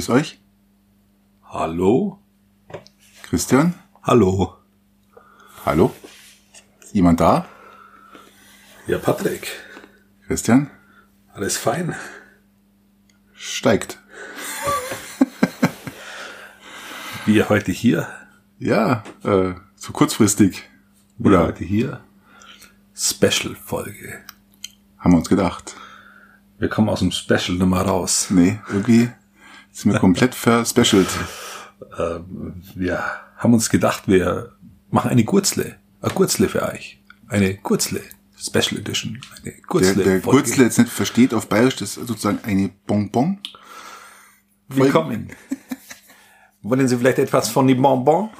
[0.00, 0.40] Grüß euch.
[1.44, 2.18] Hallo?
[3.24, 3.74] Christian?
[4.02, 4.56] Hallo.
[5.66, 5.94] Hallo?
[6.80, 7.44] Ist jemand da?
[8.86, 9.46] Ja, Patrick.
[10.26, 10.70] Christian?
[11.34, 11.94] Alles fein?
[13.34, 13.98] Steigt.
[17.26, 18.08] Wir heute hier.
[18.58, 20.62] Ja, äh, so kurzfristig.
[21.18, 22.00] Wir Oder heute hier.
[22.94, 24.24] Special-Folge.
[24.96, 25.76] haben wir uns gedacht.
[26.58, 28.28] Wir kommen aus dem Special Nummer raus.
[28.30, 29.10] Nee, irgendwie
[29.72, 31.08] sind wir komplett verspecialt.
[31.98, 33.02] Ähm, wir
[33.36, 34.52] haben uns gedacht, wir
[34.90, 35.76] machen eine Gurzle.
[36.00, 37.02] Eine Gurzle für euch.
[37.28, 38.02] Eine Gurzle.
[38.36, 39.20] Special Edition.
[39.36, 40.04] Eine Der, Gurzle.
[40.04, 43.38] der Gurzle jetzt nicht versteht auf Bayerisch, das ist sozusagen eine Bonbon.
[44.68, 45.28] Willkommen.
[46.62, 48.30] Wollen Sie vielleicht etwas von dem Bonbon?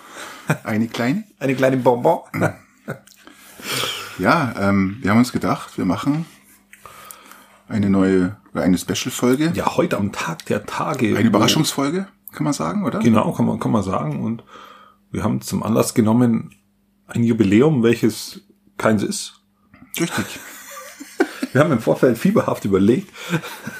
[0.64, 1.24] Eine kleine.
[1.38, 2.20] Eine kleine Bonbon?
[4.18, 6.26] Ja, ähm, wir haben uns gedacht, wir machen
[7.70, 9.52] eine neue, oder eine Special-Folge.
[9.54, 11.16] Ja, heute am Tag der Tage.
[11.16, 12.98] Eine Überraschungsfolge, kann man sagen, oder?
[12.98, 14.22] Genau, kann man, kann man sagen.
[14.22, 14.42] Und
[15.10, 16.54] wir haben zum Anlass genommen
[17.06, 18.42] ein Jubiläum, welches
[18.76, 19.40] keins ist.
[19.98, 20.24] Richtig.
[21.52, 23.12] Wir haben im Vorfeld fieberhaft überlegt,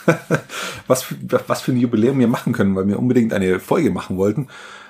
[0.88, 1.14] was für,
[1.46, 4.48] was für ein Jubiläum wir machen können, weil wir unbedingt eine Folge machen wollten.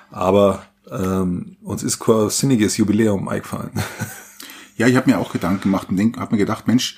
[0.09, 3.71] Aber ähm, uns ist kein sinniges Jubiläum eingefallen.
[4.77, 6.97] Ja, ich habe mir auch Gedanken gemacht und habe mir gedacht, Mensch,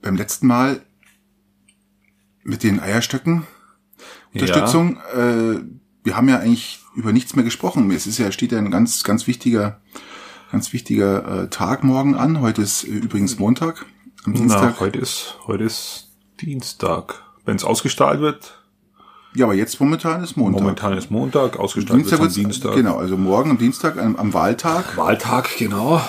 [0.00, 0.80] beim letzten Mal
[2.48, 3.46] mit den Eierstöcken,
[4.32, 5.60] Unterstützung, äh,
[6.02, 7.90] wir haben ja eigentlich über nichts mehr gesprochen.
[7.90, 9.80] Es ist ja, steht ja ein ganz, ganz wichtiger,
[10.50, 12.40] ganz wichtiger äh, Tag morgen an.
[12.40, 13.84] Heute ist äh, übrigens Montag.
[14.24, 14.74] Am Dienstag.
[14.76, 16.08] Na, heute ist, heute ist
[16.40, 17.22] Dienstag.
[17.44, 18.54] Wenn es ausgestrahlt wird,
[19.34, 20.62] ja, aber jetzt momentan ist Montag.
[20.62, 22.74] momentan ist Montag, ausgestrahlt wird am Dienstag.
[22.74, 24.96] Genau, also morgen am Dienstag am, am Wahltag.
[24.96, 26.00] Wahltag, genau.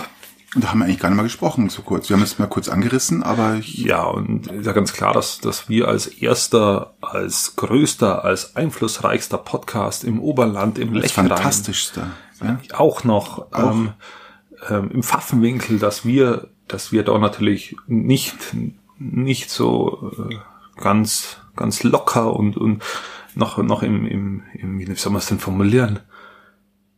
[0.56, 2.10] Und da haben wir eigentlich gar nicht mal gesprochen, so kurz.
[2.10, 5.40] Wir haben es mal kurz angerissen, aber ich, Ja, und ist ja ganz klar, dass,
[5.40, 12.08] dass wir als erster, als größter, als einflussreichster Podcast im Oberland, im das Lechrein, fantastischste.
[12.42, 12.60] Ja?
[12.74, 13.72] auch noch Auch.
[13.72, 13.94] Ähm,
[14.70, 18.36] ähm, im Pfaffenwinkel, dass wir, dass wir da natürlich nicht,
[18.98, 20.36] nicht so äh,
[20.82, 22.84] ganz, ganz locker und, und
[23.36, 26.00] noch, noch im, im, im, wie soll man es denn formulieren?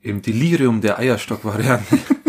[0.01, 1.97] Im Delirium der Eierstock-Variante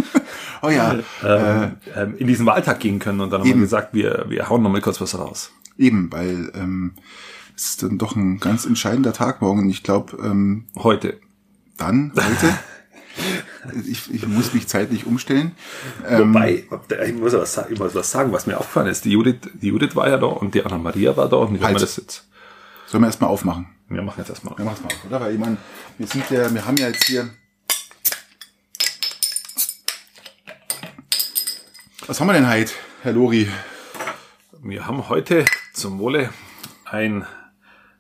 [0.63, 3.21] Oh ja, ähm, ähm, in diesen Wahltag gehen können.
[3.21, 5.51] Und dann haben wir gesagt, wir, wir hauen noch mal kurz was raus.
[5.77, 6.93] Eben, weil ähm,
[7.57, 9.61] es ist dann doch ein ganz entscheidender Tag morgen.
[9.61, 11.19] Und ich glaube, ähm, Heute.
[11.77, 12.59] dann, heute,
[13.89, 15.53] ich, ich muss mich zeitlich umstellen.
[16.09, 16.65] Ähm, Wobei,
[17.07, 19.05] ich muss, was, ich muss was sagen, was mir aufgefallen ist.
[19.05, 21.75] Die Judith, die Judith war ja da und die Anna-Maria war da und wie Halt.
[21.75, 22.29] wir das jetzt?
[22.93, 23.67] sollen wir erstmal aufmachen?
[23.89, 24.55] Wir machen jetzt erstmal.
[24.59, 25.21] Ja, mach's mal auf, oder?
[25.21, 25.57] Weil ich meine,
[25.99, 27.31] wir sind ja, wir haben ja jetzt hier.
[32.07, 33.49] Was haben wir denn heute, Herr Lori?
[34.63, 36.31] Wir haben heute zum Wohle
[36.85, 37.25] ein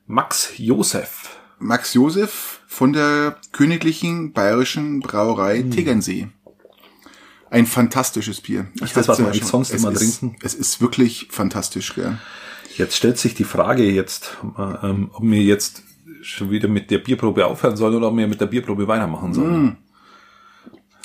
[0.06, 1.38] Max Josef.
[1.58, 6.28] Max Josef von der Königlichen Bayerischen Brauerei Tegernsee.
[7.50, 8.66] Ein fantastisches Bier.
[8.76, 8.88] Ich Hm.
[8.94, 10.36] das, was schon- sonst immer ist, trinken?
[10.42, 12.18] Es ist wirklich fantastisch, gell?
[12.76, 15.82] Jetzt stellt sich die Frage jetzt, ähm, ob wir jetzt
[16.22, 19.76] schon wieder mit der Bierprobe aufhören sollen oder ob wir mit der Bierprobe weitermachen sollen.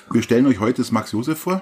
[0.10, 1.62] Wir stellen euch heute das Max Josef vor.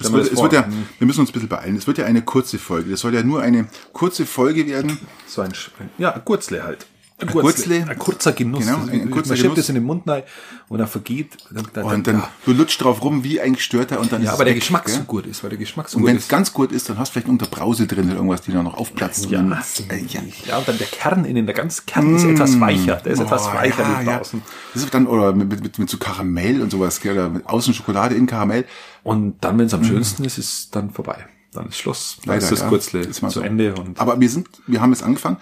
[0.00, 0.68] Es wird, es wird ja,
[0.98, 1.76] wir müssen uns ein bisschen beeilen.
[1.76, 2.90] Es wird ja eine kurze Folge.
[2.90, 4.98] Das soll ja nur eine kurze Folge werden.
[5.26, 6.86] So ein, Sch- ja, ein Gurzle halt.
[7.16, 7.86] Ein Gurzle.
[7.88, 8.64] Ein kurzer Genuss.
[8.66, 10.24] Genau, Das- ein kurzer Man schiebt es in den Mund rein
[10.68, 11.36] und dann vergeht.
[11.50, 12.28] Dann, dann, Und dann ja.
[12.44, 14.60] du lutscht drauf rum wie ein Gestörter und dann ist ja, es aber der weg,
[14.62, 14.94] Geschmack gell?
[14.96, 16.28] so gut ist, weil der Geschmack so Und gut wenn es ist.
[16.28, 18.74] ganz gut ist, dann hast du vielleicht unter Brause drin oder irgendwas, die da noch
[18.76, 19.30] aufplatzt.
[19.30, 20.22] Ja, Und äh, ja.
[20.46, 22.96] ja, und dann der Kern innen, der ganze Kern ist etwas weicher.
[22.96, 24.16] Der ist etwas Oh, weicher ja, wie ja.
[24.18, 24.42] draußen.
[24.74, 27.12] Das ist dann, oder mit, mit, mit so Karamell und sowas, gell?
[27.12, 28.64] Oder mit außen Schokolade, innen Karamell.
[29.04, 31.26] Und dann, wenn es am schönsten ist, ist dann vorbei.
[31.52, 32.16] Dann ist Schluss.
[32.24, 32.34] Dann.
[32.34, 32.68] Leider, ist das ja.
[32.68, 33.44] Kurzle Ist mal zu so.
[33.44, 33.72] Ende.
[33.74, 35.36] Und Aber wir sind, wir haben jetzt angefangen.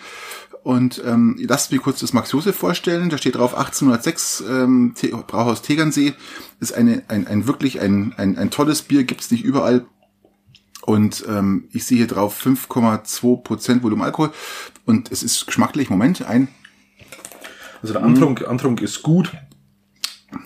[0.62, 3.11] Und ähm, lasst mich kurz das Max Josef vorstellen.
[3.11, 6.14] Da steht drauf 1806, ähm, Te Brauhaus Tegernsee.
[6.61, 9.85] Ist eine, ein, ein wirklich ein, ein, ein tolles Bier, gibt's nicht überall.
[10.82, 14.32] Und ähm, ich sehe hier drauf 5,2 Prozent Volumen Alkohol.
[14.85, 16.49] Und es ist geschmacklich, Moment, ein
[17.82, 19.32] also der Antrunk, Antrunk ist gut.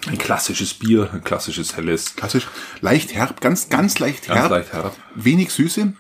[0.07, 2.17] Ein klassisches Bier, ein klassisches helles.
[2.17, 2.49] klassisch,
[2.81, 4.51] leicht herb, ganz, ganz leicht Ganz herb.
[4.51, 4.97] leicht herab.
[5.15, 5.93] Wenig Süße,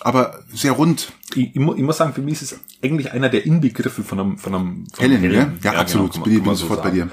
[0.00, 1.12] aber sehr rund.
[1.34, 4.20] Ich, ich, mu- ich muss sagen, für mich ist es eigentlich einer der Inbegriffe von
[4.20, 5.40] einem, von einem, von Hellen, einem ja?
[5.62, 6.14] Ja, genau, absolut.
[6.16, 7.08] man- bin ich bin so sofort bei dir.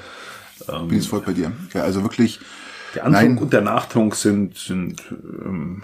[0.88, 1.52] bin ich sofort bei dir.
[1.74, 2.40] Ja, also wirklich,
[2.94, 3.38] Der Antrunk Nein.
[3.38, 5.82] und der Nachtrunk sind, sind ähm,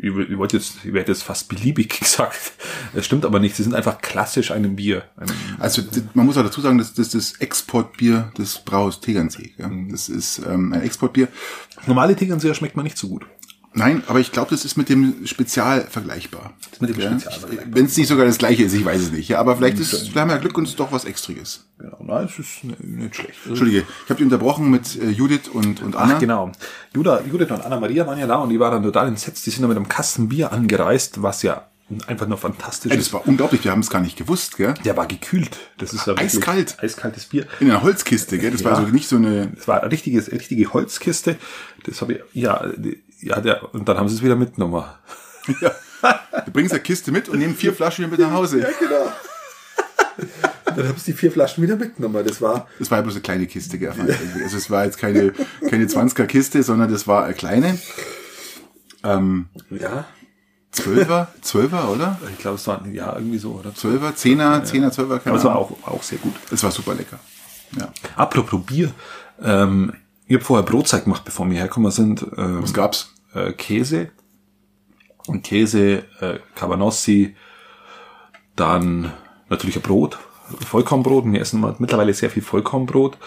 [0.00, 2.52] ich, ich wollte jetzt, ich werde jetzt fast beliebig gesagt.
[2.94, 3.56] Das stimmt aber nicht.
[3.56, 5.02] Sie sind einfach klassisch einem Bier.
[5.16, 5.82] Einem, also
[6.14, 9.52] man muss auch dazu sagen, das, das das Exportbier des Brauhaus Tegernsee.
[9.58, 9.68] Ja?
[9.68, 9.90] Mhm.
[9.90, 11.28] Das ist ähm, ein Exportbier.
[11.86, 13.26] normale Tegernseher schmeckt man nicht so gut.
[13.78, 16.52] Nein, aber ich glaube, das ist mit dem Spezial vergleichbar.
[16.80, 17.10] Mit dem Ja?
[17.12, 17.66] Spezial vergleichbar.
[17.74, 19.28] Wenn es nicht sogar das gleiche ist, ich weiß es nicht.
[19.28, 21.64] Ja, aber vielleicht ist, vielleicht haben wir ja Glück und es ist doch was Extriges.
[21.78, 23.34] Genau, nein, es ist nicht schlecht.
[23.46, 26.14] Entschuldige, ich habe die unterbrochen mit äh, Judith und, und Anna.
[26.16, 26.52] Ach, genau.
[26.94, 29.46] Judah, Judith und Anna-Maria waren ja da und die waren dann total entsetzt.
[29.46, 31.66] Die sind dann mit einem Kasten Bier angereist, was ja
[32.06, 33.06] einfach nur fantastisch Ey, ist.
[33.06, 34.74] das war unglaublich, wir haben es gar nicht gewusst, gell?
[34.84, 35.56] Der war gekühlt.
[35.78, 36.76] Das ist ja wirklich Eiskalt.
[36.82, 37.46] Eiskaltes Bier.
[37.60, 38.50] In einer Holzkiste, gell?
[38.50, 38.78] Das war Ja.
[38.80, 39.46] also nicht so eine.
[39.56, 41.36] Das war eine richtige, richtige Holzkiste.
[41.84, 44.84] Das habe ich, ja, die, ja, der, und dann haben sie es wieder mitgenommen.
[45.62, 45.72] Ja.
[46.44, 48.58] Du bringst eine Kiste mit und nehmen vier Flaschen wieder mit nach Hause.
[48.78, 49.10] genau.
[50.66, 52.22] dann haben sie die vier Flaschen wieder mitgenommen.
[52.26, 53.94] Das war, Das war ja bloß eine kleine Kiste, gell?
[54.42, 55.32] Also es war jetzt keine,
[55.68, 57.78] keine 20er Kiste, sondern das war eine kleine.
[59.02, 60.04] Ähm, ja,
[60.70, 62.18] Zwölfer, Zwölfer, oder?
[62.30, 63.74] ich glaube, es war, ja, irgendwie so, oder?
[63.74, 65.76] Zwölfer, Zehner, Zehner, Zwölfer, keine Aber es war Ahnung.
[65.82, 66.34] auch, auch sehr gut.
[66.50, 67.18] Es war super lecker.
[67.78, 67.92] Ja.
[68.16, 68.92] Apropos Bier,
[69.42, 69.94] ähm,
[70.28, 72.24] ich habe vorher Brotzeit gemacht, bevor wir hergekommen sind.
[72.36, 73.14] Ähm, Was gab's?
[73.34, 74.10] äh, Käse.
[75.26, 77.34] Und Käse, äh, Cabanossi,
[78.56, 79.12] dann
[79.50, 80.18] natürlich ein Brot,
[80.66, 81.30] Vollkornbrot.
[81.30, 83.18] Wir essen mittlerweile sehr viel Vollkornbrot.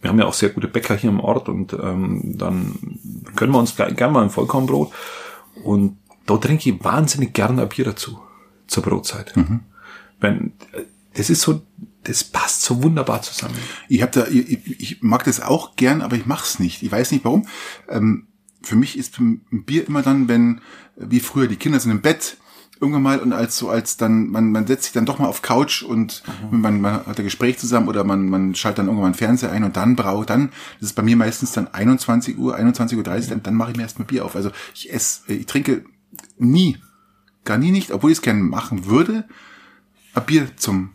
[0.00, 2.98] Wir haben ja auch sehr gute Bäcker hier im Ort und ähm, dann
[3.36, 4.92] können wir uns gerne mal ein Vollkornbrot.
[5.62, 8.20] Und da trinke ich wahnsinnig gerne ein Bier dazu,
[8.66, 9.32] zur Brotzeit.
[10.20, 10.82] Wenn, äh,
[11.14, 11.62] das ist so,
[12.04, 13.54] das passt so wunderbar zusammen.
[13.88, 16.82] Ich habe da, ich, ich mag das auch gern, aber ich mach's nicht.
[16.82, 17.46] Ich weiß nicht warum.
[17.88, 18.28] Ähm,
[18.62, 20.60] für mich ist ein Bier immer dann, wenn,
[20.96, 22.36] wie früher, die Kinder sind im Bett,
[22.80, 25.42] irgendwann mal und als so als dann, man, man setzt sich dann doch mal auf
[25.42, 29.52] Couch und man, man hat ein Gespräch zusammen oder man, man schaltet dann irgendwann Fernseher
[29.52, 30.50] ein und dann braucht dann,
[30.80, 33.84] das ist bei mir meistens dann 21 Uhr, 21.30 Uhr, dann, dann mache ich mir
[33.84, 34.34] erstmal Bier auf.
[34.34, 35.84] Also ich esse, ich trinke
[36.36, 36.78] nie,
[37.44, 39.26] gar nie nicht, obwohl ich es gerne machen würde,
[40.14, 40.90] ein Bier zum,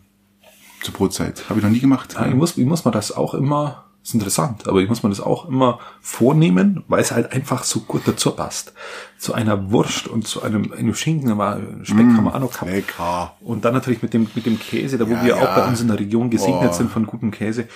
[0.82, 1.44] zur Brotzeit.
[1.48, 2.14] Habe ich noch nie gemacht.
[2.14, 5.10] Ja, ich muss, ich muss mir das auch immer, ist interessant, aber ich muss mir
[5.10, 8.72] das auch immer vornehmen, weil es halt einfach so gut dazu passt.
[9.18, 12.70] Zu einer Wurst und zu einem, einem Schinken, aber Speck haben wir auch noch gehabt.
[12.72, 13.34] Lecker.
[13.40, 15.54] Und dann natürlich mit dem, mit dem Käse, da wo Ja, wir auch ja.
[15.60, 16.72] bei uns in der Region gesegnet Oh.
[16.72, 17.68] sind von gutem Käse,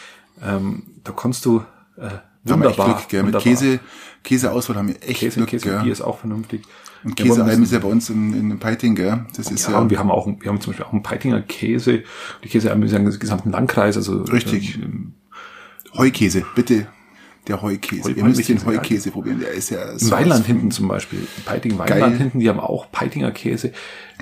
[0.42, 1.58] ähm, da kannst du
[1.96, 2.08] äh,
[2.44, 3.22] Da haben wir echt wunderbar, Glück, gell?
[3.22, 3.42] Mit wunderbar.
[3.42, 3.80] Käse,
[4.22, 5.82] Käseauswahl haben wir echt Käse, Glück, Käse gell?
[5.82, 6.62] Bier ist auch vernünftig.
[7.04, 9.26] Und Ja, Käsealm ist ja bei uns in, in Peiting, gell?
[9.36, 11.42] Das ist ja, ja, und wir haben auch, wir haben zum Beispiel auch einen Peitinger
[11.42, 12.02] Käse.
[12.42, 14.76] Die Käse haben wir im gesamten Landkreis, also Richtig.
[14.82, 15.12] ähm,
[15.96, 16.86] Heukäse, bitte.
[17.46, 18.04] Der Heukäse.
[18.04, 18.80] Heu- Ihr müsst den Heukäse, ja.
[18.80, 19.40] Heukäse probieren.
[19.40, 22.16] Der ist ja Im Weinland hinten zum Beispiel, Peiting Weinland Geil.
[22.18, 23.72] hinten, die haben auch Peitinger Käse.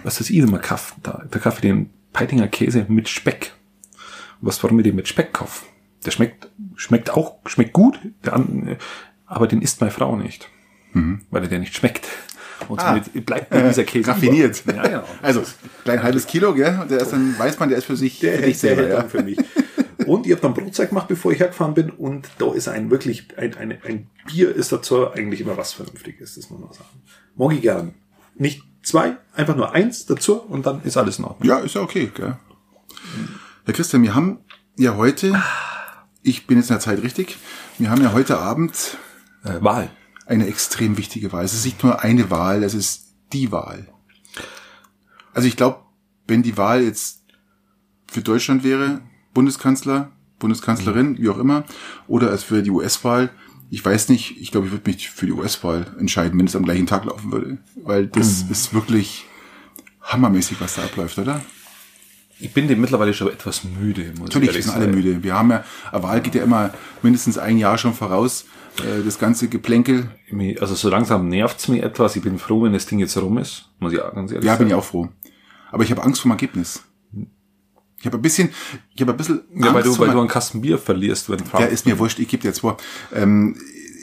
[0.03, 0.97] Was ist ihr immer Kaff?
[1.05, 3.53] Da, der Kaffee den Peitinger Käse mit Speck.
[4.41, 5.67] Was warum wir den mit Speck kaufen?
[6.05, 8.45] Der schmeckt, schmeckt auch, schmeckt gut, der,
[9.27, 10.49] aber den isst meine Frau nicht.
[11.31, 12.07] Weil er der nicht schmeckt.
[12.69, 12.81] Und.
[12.81, 12.89] Ah.
[12.89, 14.11] somit bleibt mir dieser Käse.
[14.11, 14.63] raffiniert.
[14.67, 15.05] Ja, genau.
[15.23, 15.43] Also,
[15.85, 16.79] klein halbes Kilo, gell?
[16.81, 19.05] Und der ist dann, weiß man, der ist für sich, Der für dich selber, ja.
[19.05, 19.39] für mich.
[20.07, 21.91] Und ich habe dann Brotzeit gemacht, bevor ich hergefahren bin.
[21.91, 26.35] Und da ist ein wirklich, ein, ein, ein Bier ist dazu eigentlich immer was Vernünftiges,
[26.35, 27.03] das muss man sagen.
[27.37, 27.95] Mag ich gern.
[28.35, 31.49] Nicht zwei, einfach nur eins dazu und dann ist alles in Ordnung.
[31.49, 32.37] Ja, ist ja okay, gell?
[33.65, 34.39] Herr Christian, wir haben
[34.77, 35.41] ja heute,
[36.23, 37.37] ich bin jetzt in der Zeit richtig,
[37.79, 38.97] wir haben ja heute Abend
[39.45, 39.91] Äh, Wahl.
[40.27, 41.45] Eine extrem wichtige Wahl.
[41.45, 43.89] Es ist nicht nur eine Wahl, es ist die Wahl.
[45.35, 45.81] Also ich glaube,
[46.27, 47.25] wenn die Wahl jetzt
[48.07, 49.01] für Deutschland wäre,
[49.35, 51.65] Bundeskanzler, Bundeskanzlerin, wie auch immer,
[52.07, 53.31] oder es für die US-Wahl,
[53.71, 56.65] ich weiß nicht, ich glaube, ich würde mich für die US-Wahl entscheiden, wenn es am
[56.65, 57.59] gleichen Tag laufen würde.
[57.77, 59.25] Weil das ist wirklich
[60.03, 61.43] hammermäßig, was da abläuft, oder?
[62.43, 65.23] Ich bin dem mittlerweile schon etwas müde, muss Natürlich sind alle müde.
[65.23, 68.47] Wir haben ja, eine Wahl geht ja immer mindestens ein Jahr schon voraus.
[68.79, 70.11] Äh, Das ganze Geplänkel,
[70.61, 72.17] Also so langsam nervt's mich etwas.
[72.17, 73.69] Ich bin froh, wenn das Ding jetzt rum ist.
[73.79, 74.59] Muss ich ganz ehrlich Ja, sagen.
[74.65, 75.09] bin ich auch froh.
[75.71, 76.83] Aber ich habe Angst vom Ergebnis.
[78.01, 78.51] Ich habe ein bisschen,
[78.95, 81.39] ich habe ein bisschen Ja, weil Angst du, weil du einen Kasten Bier verlierst, wenn
[81.53, 82.77] Ja, ist mir wurscht, ich gebe dir jetzt vor.
[83.15, 83.57] Ähm,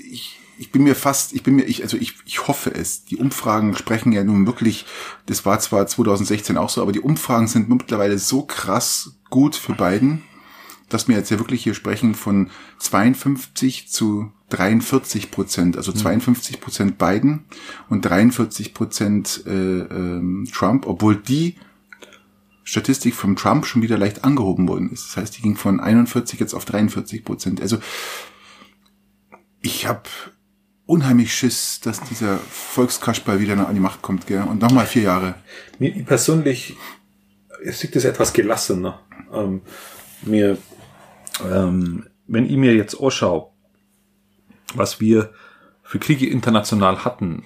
[0.09, 3.05] ich, ich bin mir fast, ich bin mir, ich, also ich, ich hoffe es.
[3.05, 4.85] Die Umfragen sprechen ja nun wirklich,
[5.25, 9.73] das war zwar 2016 auch so, aber die Umfragen sind mittlerweile so krass gut für
[9.73, 10.21] Biden,
[10.89, 12.49] dass wir jetzt ja wirklich hier sprechen von
[12.79, 17.45] 52 zu 43 Prozent, also 52 Prozent Biden
[17.87, 21.55] und 43 Prozent äh, ähm, Trump, obwohl die
[22.63, 25.07] Statistik vom Trump schon wieder leicht angehoben worden ist.
[25.07, 27.61] Das heißt, die ging von 41 jetzt auf 43 Prozent.
[27.61, 27.77] Also
[29.61, 30.03] ich habe
[30.89, 34.41] unheimlich Schiss, dass dieser Volkskasperl wieder an die Macht kommt, gell?
[34.41, 35.35] Und nochmal vier Jahre.
[35.77, 36.75] Mir ich persönlich,
[37.63, 38.99] ich sehe das etwas gelassener.
[39.31, 39.61] Ähm,
[40.23, 40.57] mir,
[41.47, 43.51] ähm, wenn ich mir jetzt anschaue,
[44.73, 45.31] was wir
[45.83, 47.45] für Kriege international hatten,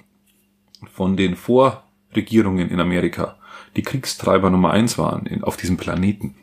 [0.90, 3.38] von den Vorregierungen in Amerika,
[3.76, 6.34] die Kriegstreiber Nummer eins waren in, auf diesem Planeten,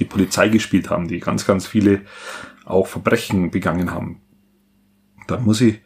[0.00, 2.00] die Polizei gespielt haben, die ganz, ganz viele
[2.64, 4.20] auch Verbrechen begangen haben,
[5.28, 5.80] dann muss ich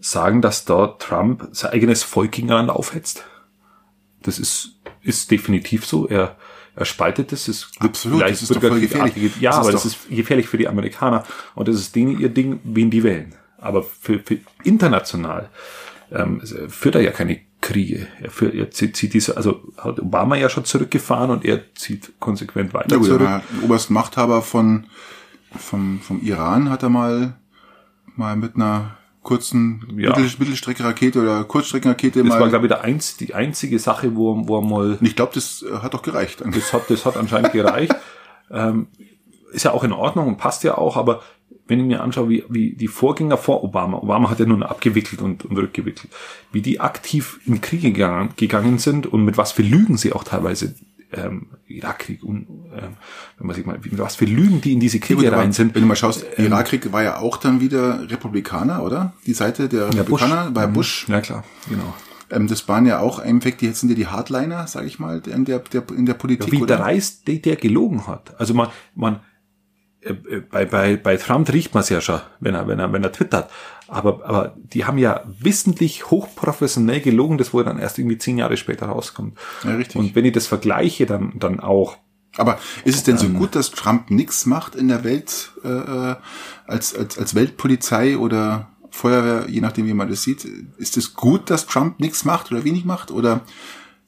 [0.00, 3.24] sagen, dass da Trump sein eigenes Volk gegeneinander aufhetzt.
[4.22, 6.08] Das ist, ist definitiv so.
[6.08, 6.36] Er,
[6.76, 7.48] er spaltet es.
[7.48, 9.36] Es Absolut, das ist doch voll gefährlich.
[9.40, 11.24] Ja, das aber das ist gefährlich für die Amerikaner.
[11.54, 13.34] Und das ist denen ihr Ding, wen die wählen.
[13.58, 15.48] Aber für, für international
[16.12, 18.06] ähm, führt er ja keine Kriege.
[18.20, 22.12] Er, führt, er zieht, zieht diese, also hat Obama ja schon zurückgefahren und er zieht
[22.20, 23.20] konsequent weiter ja, zurück.
[23.20, 24.86] Der obersten Machthaber von,
[25.56, 27.38] vom, vom Iran hat er mal,
[28.16, 30.10] mal mit einer kurzen ja.
[30.10, 32.34] Mittel, Mittelstreckenrakete oder Kurzstreckenrakete das mal.
[32.34, 34.98] Das war, glaube ich, der einz, die einzige Sache, wo, wo er mal.
[35.00, 36.44] Ich glaube, das hat doch gereicht.
[36.46, 37.94] Das hat, das hat anscheinend gereicht.
[38.52, 38.86] ähm,
[39.50, 41.22] ist ja auch in Ordnung und passt ja auch, aber
[41.66, 45.22] wenn ich mir anschaue, wie, wie die Vorgänger vor Obama, Obama hat ja nun abgewickelt
[45.22, 46.12] und, und rückgewickelt,
[46.52, 50.24] wie die aktiv in Kriege gegangen, gegangen sind und mit was für Lügen sie auch
[50.24, 50.74] teilweise
[51.16, 52.96] ähm, Irakkrieg und ähm,
[53.38, 55.74] wenn man sich mal, was für Lügen die in diese Kriege rein sind.
[55.74, 59.12] Wenn du mal schaust, ähm, Irakkrieg war ja auch dann wieder Republikaner, oder?
[59.26, 60.54] Die Seite der ja, Republikaner Bush.
[60.54, 61.08] bei Bush.
[61.08, 61.94] Ja klar, genau.
[62.30, 65.22] Ähm, das waren ja auch im Endeffekt, die sind ja die Hardliner, sage ich mal,
[65.26, 66.52] in der, der in der Politik.
[66.52, 66.76] Ja, wie oder?
[66.76, 68.38] dreist der, der gelogen hat.
[68.38, 69.20] Also man, man äh, äh,
[70.50, 73.12] bei, bei, bei Trump riecht man es ja schon, wenn er, wenn er, wenn er
[73.12, 73.50] twittert.
[73.88, 78.56] Aber, aber die haben ja wissentlich hochprofessionell gelogen, das er dann erst irgendwie zehn Jahre
[78.56, 79.38] später rauskommt.
[79.62, 79.96] Ja, richtig.
[79.96, 81.96] Und wenn ich das vergleiche, dann, dann auch.
[82.36, 86.16] Aber ist es denn so gut, dass Trump nichts macht in der Welt äh, äh,
[86.66, 90.44] als, als, als Weltpolizei oder Feuerwehr, je nachdem, wie man das sieht?
[90.76, 93.10] Ist es gut, dass Trump nichts macht oder wenig macht?
[93.10, 93.42] Oder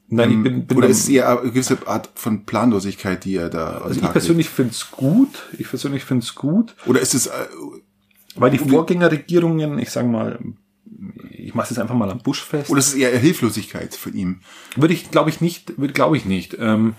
[0.09, 3.49] Nein, ich bin, bin Oder ist es eher eine gewisse Art von Planlosigkeit, die er
[3.49, 3.79] da.
[3.79, 5.47] Also ich persönlich finde es gut.
[5.57, 6.75] Ich persönlich finde es gut.
[6.85, 7.27] Oder ist es.
[7.27, 7.31] Äh,
[8.35, 10.39] weil die Vorgängerregierungen, ich sage mal,
[11.29, 12.69] ich mache es einfach mal am Busch fest.
[12.69, 14.39] Oder ist es eher Hilflosigkeit von ihm?
[14.75, 16.55] Würde ich, glaube ich, nicht, würde glaube ich nicht.
[16.59, 16.95] Ähm,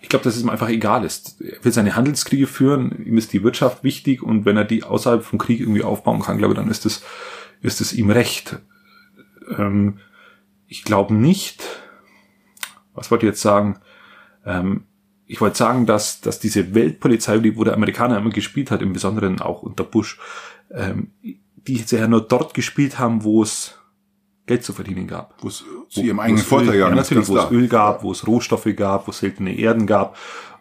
[0.00, 1.40] ich glaube, dass es ihm einfach egal ist.
[1.40, 5.22] Er will seine Handelskriege führen, ihm ist die Wirtschaft wichtig und wenn er die außerhalb
[5.22, 7.02] vom Krieg irgendwie aufbauen kann, glaube ich, dann ist es,
[7.60, 8.58] ist es ihm recht.
[9.56, 9.98] Ähm,
[10.66, 11.62] ich glaube nicht,
[13.00, 13.80] was wollte ich jetzt sagen?
[14.44, 14.84] Ähm,
[15.26, 18.92] ich wollte sagen, dass, dass diese Weltpolizei, die wo der Amerikaner immer gespielt hat, im
[18.92, 20.18] Besonderen auch unter Bush,
[20.70, 23.78] ähm, die sie ja nur dort gespielt haben, wo es
[24.46, 25.34] Geld zu verdienen gab.
[25.42, 26.90] Wo es zu ihrem eigenen Vorteil gab.
[26.90, 30.16] Ja, natürlich, wo es Öl gab, wo es Rohstoffe gab, wo es seltene Erden gab.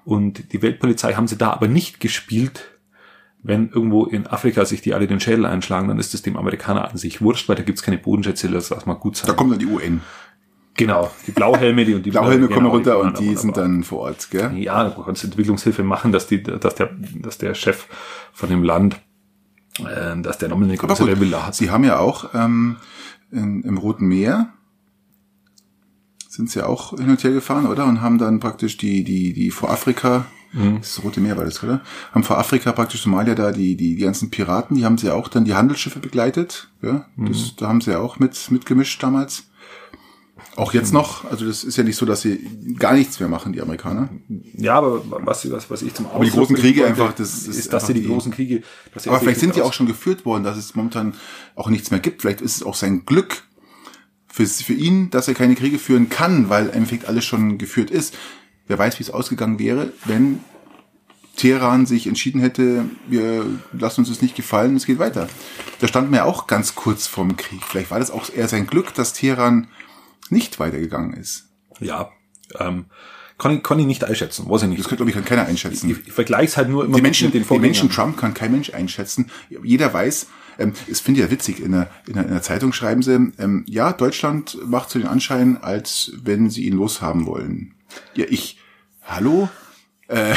[0.06, 2.80] Und die Weltpolizei haben sie da aber nicht gespielt,
[3.42, 6.90] wenn irgendwo in Afrika sich die alle den Schädel einschlagen, dann ist es dem Amerikaner
[6.90, 9.28] an sich wurscht, weil da gibt's keine Bodenschätze, das lass mal gut sein.
[9.28, 10.02] Da kommt dann die UN.
[10.80, 14.00] Genau, die Blauhelme, die und die Blauhelme kommen genau, runter und die sind dann vor
[14.00, 14.58] Ort, gell?
[14.58, 17.88] Ja, du kannst Entwicklungshilfe machen, dass die, dass der, dass der Chef
[18.32, 18.98] von dem Land,
[19.80, 21.56] äh, dass der nochmal eine größere Villa hat.
[21.56, 22.78] Sie haben ja auch ähm,
[23.30, 24.54] in, im Roten Meer
[26.30, 27.86] sind sie auch hin und her gefahren, oder?
[27.86, 30.78] Und haben dann praktisch die, die, die vor Afrika, mhm.
[30.80, 31.82] das Rote Meer war das, oder?
[32.14, 35.14] Haben vor Afrika praktisch Somalia da die, die, die ganzen Piraten, die haben sie ja
[35.14, 37.06] auch dann die Handelsschiffe begleitet, ja?
[37.18, 37.52] Das, mhm.
[37.58, 39.49] Da haben sie ja auch mit, mitgemischt damals.
[40.60, 43.54] Auch jetzt noch, also das ist ja nicht so, dass sie gar nichts mehr machen,
[43.54, 44.10] die Amerikaner.
[44.58, 47.58] Ja, aber was, was, was ich zum Ausdruck Aber die großen Kriege einfach, das ist,
[47.58, 48.64] ist dass sie die, die großen Kriege.
[48.94, 51.14] Dass aber vielleicht sind die auch schon geführt worden, dass es momentan
[51.56, 52.22] auch nichts mehr gibt.
[52.22, 53.44] Vielleicht ist es auch sein Glück
[54.28, 57.90] für, für ihn, dass er keine Kriege führen kann, weil im Endeffekt alles schon geführt
[57.90, 58.18] ist.
[58.68, 60.42] Wer weiß, wie es ausgegangen wäre, wenn
[61.38, 65.30] Teheran sich entschieden hätte, wir lassen uns das nicht gefallen, es geht weiter.
[65.80, 67.64] Da stand mir ja auch ganz kurz vorm Krieg.
[67.64, 69.70] Vielleicht war das auch eher sein Glück, dass Teheran
[70.32, 71.50] nicht weitergegangen ist.
[71.80, 72.10] Ja,
[72.60, 72.86] ähm,
[73.40, 74.80] kann ich, kann ich nicht einschätzen, weiß ich nicht.
[74.80, 75.90] Das könnte, glaube ich, kann keiner einschätzen.
[75.90, 78.34] Ich, ich vergleiche es halt nur immer die Menschen, mit den Die Menschen Trump kann
[78.34, 79.32] kein Mensch einschätzen.
[79.64, 80.28] Jeder weiß,
[80.60, 83.32] ähm, es finde ich ja witzig, in der, in, der, in der Zeitung schreiben sie,
[83.38, 87.76] ähm, ja, Deutschland macht so den Anschein, als wenn sie ihn loshaben wollen.
[88.14, 88.60] Ja, ich,
[89.04, 89.50] hallo?
[90.10, 90.36] Äh,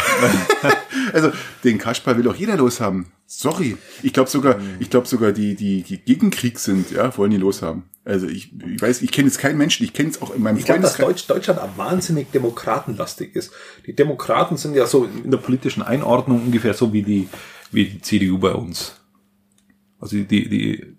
[1.12, 1.32] also,
[1.64, 3.06] den Kaspar will doch jeder loshaben.
[3.26, 3.76] Sorry.
[4.02, 7.38] Ich glaube sogar, ich glaube sogar, die, die, die gegen Krieg sind, ja, wollen die
[7.38, 7.84] loshaben.
[8.04, 10.58] Also ich, ich weiß, ich kenne jetzt keinen Menschen, ich kenne es auch in meinem
[10.58, 13.52] Ich glaube, dass Deutsch, Deutschland auch wahnsinnig demokratenlastig ist.
[13.86, 17.28] Die Demokraten sind ja so in der politischen Einordnung ungefähr so wie die,
[17.70, 18.96] wie die CDU bei uns.
[20.00, 20.96] Also die, die,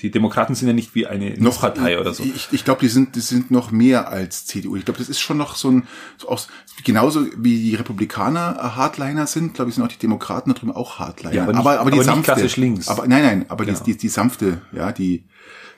[0.00, 2.22] die Demokraten sind ja nicht wie eine noch, Partei oder so.
[2.22, 4.76] Ich, ich glaube, die sind, die sind noch mehr als CDU.
[4.76, 6.46] Ich glaube, das ist schon noch so ein, so aus,
[6.84, 11.00] genauso wie die Republikaner Hardliner sind, glaube ich, sind auch die Demokraten da drüben auch
[11.00, 11.34] Hardliner.
[11.34, 12.22] Ja, aber, nicht, aber, aber die aber sanfte.
[12.22, 12.86] klassisch links.
[12.86, 13.76] Aber nein, nein, aber genau.
[13.80, 15.24] die, die, die sanfte, ja, die,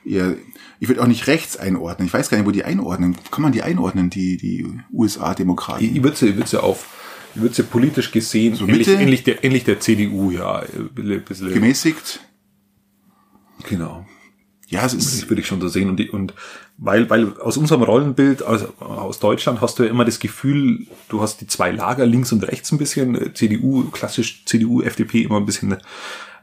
[0.07, 0.35] ja,
[0.79, 2.07] ich würde auch nicht rechts einordnen.
[2.07, 3.17] Ich weiß gar nicht, wo die einordnen.
[3.31, 5.85] Kann man die einordnen, die, die USA-Demokraten?
[5.85, 6.87] Ich, ich würde sie, ich würde sie auf,
[7.35, 10.63] ich würde sie politisch gesehen, so ähnlich, ähnlich, der, ähnlich der CDU, ja.
[10.95, 12.21] Bisschen, Gemäßigt.
[13.69, 14.07] Genau.
[14.69, 15.23] Ja, es ist.
[15.23, 15.89] Das würde ich schon so sehen.
[15.89, 16.35] Und, die, und
[16.77, 21.21] weil, weil aus unserem Rollenbild aus, aus Deutschland hast du ja immer das Gefühl, du
[21.21, 25.47] hast die zwei Lager links und rechts ein bisschen, CDU, klassisch CDU, FDP immer ein
[25.47, 25.77] bisschen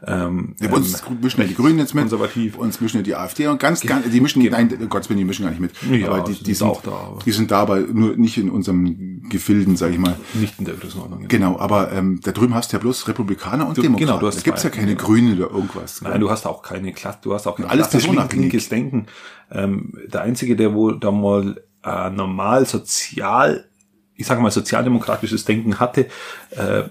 [0.05, 2.03] Ähm, ja, bei uns ähm, mischen ja die Grünen jetzt mit.
[2.03, 2.57] Konservativ.
[2.57, 4.57] Uns mischen ja die AfD und ganz, ganz, die mischen, genau.
[4.57, 5.71] nein, Gott die mischen gar nicht mit.
[5.89, 6.91] Ja, aber die, die sind, auch da.
[6.91, 7.19] Aber.
[7.23, 10.15] Die sind da, aber nur nicht in unserem Gefilden, sag ich mal.
[10.33, 11.27] Nicht in der Größenordnung.
[11.27, 14.07] Genau, aber ähm, da drüben hast du ja bloß Republikaner und du, Demokraten.
[14.07, 15.07] Genau, du hast da gibt's ja keine genau.
[15.07, 16.01] Grüne oder irgendwas.
[16.01, 17.91] Nein, du hast auch keine Klasse, du hast auch kein alles
[18.33, 19.07] linkes Denken.
[19.51, 23.69] Ähm, der einzige, der wohl da mal äh, normal sozial,
[24.15, 26.07] ich sage mal sozialdemokratisches Denken hatte,
[26.51, 26.83] äh,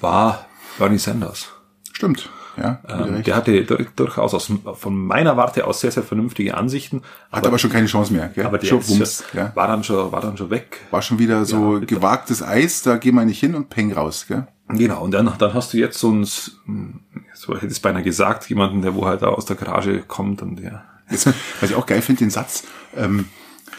[0.00, 0.46] war
[0.78, 1.48] Bernie Sanders.
[1.92, 2.30] Stimmt.
[2.60, 3.64] Ja, ähm, der hatte
[3.96, 7.02] durchaus aus, von meiner Warte aus sehr, sehr vernünftige Ansichten.
[7.32, 8.28] Hat aber, aber schon keine Chance mehr.
[8.28, 8.44] Gell?
[8.44, 9.52] Aber der schon, Wumms, ja.
[9.54, 10.78] war, dann schon, war dann schon weg.
[10.90, 14.26] War schon wieder so ja, gewagtes Eis, da gehen wir nicht hin und peng raus.
[14.28, 14.46] Gell?
[14.68, 18.48] Genau, und dann, dann hast du jetzt so ein, so hätte ich es beinahe gesagt,
[18.48, 20.84] jemanden, der wo halt da aus der Garage kommt und der...
[21.10, 21.26] Jetzt,
[21.60, 22.62] was ich auch geil finde, den Satz,
[22.96, 23.26] ähm,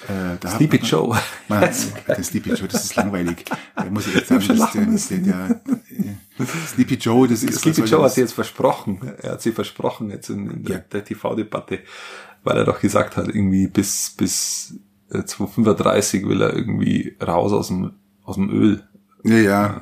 [0.08, 1.18] äh, da Sleepy man, Joe.
[1.48, 1.70] Man,
[2.08, 3.46] der Sleepy Joe, das ist langweilig.
[3.76, 5.60] Da muss ich jetzt sagen, das der, der, der,
[6.68, 7.60] Sleepy Joe, das ist.
[7.60, 9.00] Sleepy Joe hat sie jetzt versprochen.
[9.22, 10.84] Er hat sie versprochen jetzt in, in der, ja.
[10.92, 11.80] der TV-Debatte,
[12.44, 14.76] weil er doch gesagt hat, irgendwie bis, bis
[15.10, 17.94] 2035 will er irgendwie raus aus dem,
[18.24, 18.84] aus dem Öl.
[19.24, 19.82] Ja, ja.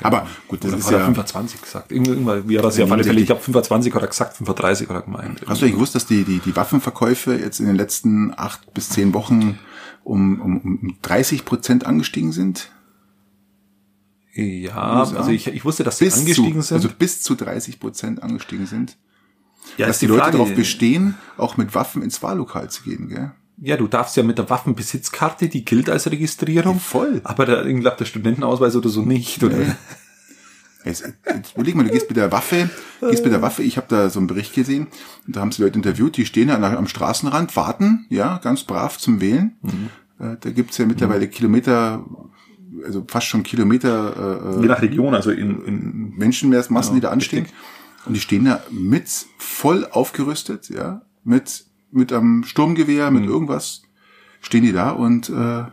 [0.00, 1.92] Aber gut, das Oder ist ja 25 gesagt.
[1.92, 5.02] Irgendwann, wie hat das ja auf alle Fälle, ich habe 25 oder gesagt, 35 oder
[5.02, 5.40] gemeint.
[5.46, 8.90] Hast du eigentlich gewusst, dass die, die, die Waffenverkäufe jetzt in den letzten acht bis
[8.90, 9.58] zehn Wochen
[10.04, 12.70] um, um, um 30 Prozent angestiegen sind?
[14.40, 16.76] Ja, also ich, ich wusste, dass sie bis angestiegen zu, sind.
[16.76, 18.96] Also bis zu 30 Prozent angestiegen sind.
[19.76, 23.08] Ja, dass die, die Leute Frage, darauf bestehen, auch mit Waffen ins Wahllokal zu gehen,
[23.08, 23.32] gell?
[23.60, 26.74] Ja, du darfst ja mit der Waffenbesitzkarte, die gilt als Registrierung.
[26.74, 27.20] Ja, voll.
[27.24, 29.56] Aber der, ich glaube, der Studentenausweis oder so nicht, oder?
[29.56, 29.72] Nee.
[30.84, 32.70] Jetzt, jetzt überleg mal, du gehst mit der Waffe,
[33.00, 34.86] gehst mit der Waffe, ich habe da so einen Bericht gesehen,
[35.26, 38.96] und da haben sie Leute interviewt, die stehen da am Straßenrand, warten, ja, ganz brav
[38.96, 39.56] zum Wählen.
[39.62, 39.90] Mhm.
[40.24, 41.30] Äh, da gibt's ja mittlerweile mhm.
[41.30, 42.06] Kilometer,
[42.84, 44.56] also fast schon Kilometer.
[44.56, 47.44] Äh, Je nach Region, also in, in Menschenmassen, ja, die da anstehen.
[47.44, 47.58] Richtig.
[48.06, 53.28] Und die stehen da mit voll aufgerüstet, ja, mit mit einem Sturmgewehr, mit mhm.
[53.28, 53.82] irgendwas,
[54.40, 55.64] stehen die da und äh,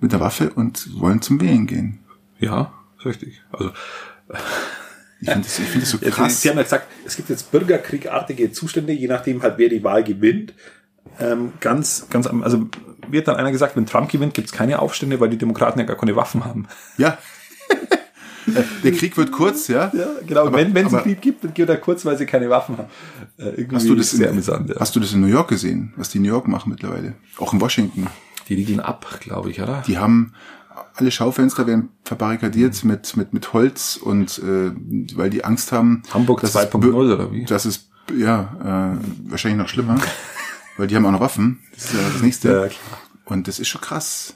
[0.00, 2.00] mit der Waffe und wollen zum Wählen gehen.
[2.38, 2.72] Ja,
[3.04, 3.42] richtig.
[3.52, 3.72] Also
[5.20, 6.42] ich finde das, ich find das so krass.
[6.42, 10.02] Sie haben ja gesagt, es gibt jetzt bürgerkriegartige Zustände, je nachdem halt, wer die Wahl
[10.02, 10.54] gewinnt.
[11.20, 12.68] Ähm, ganz, ganz, also
[13.08, 15.84] wird dann einer gesagt, wenn Trump gewinnt, gibt es keine Aufstände, weil die Demokraten ja
[15.84, 16.66] gar keine Waffen haben.
[16.98, 17.18] Ja.
[18.84, 19.90] der Krieg wird kurz, ja?
[19.94, 20.46] Ja, genau.
[20.46, 22.88] Aber, wenn es einen Krieg gibt, dann geht er kurz, weil sie keine Waffen haben.
[23.38, 24.76] Äh, hast du das sehr in, amüsant, ja.
[24.78, 27.14] Hast du das in New York gesehen, was die in New York machen mittlerweile?
[27.38, 28.06] Auch in Washington.
[28.48, 29.82] Die liegen ab, glaube ich, oder?
[29.86, 30.32] Die haben
[30.94, 32.90] alle Schaufenster werden verbarrikadiert mhm.
[32.90, 34.72] mit mit mit Holz und äh,
[35.16, 36.02] weil die Angst haben.
[36.12, 37.44] Hamburg 2.0 oder wie?
[37.44, 39.98] Das ist ja äh, wahrscheinlich noch schlimmer,
[40.82, 41.60] weil die haben auch noch Waffen.
[41.72, 42.48] Das ist ja das nächste.
[42.48, 43.00] Ja, klar.
[43.24, 44.34] Und das ist schon krass.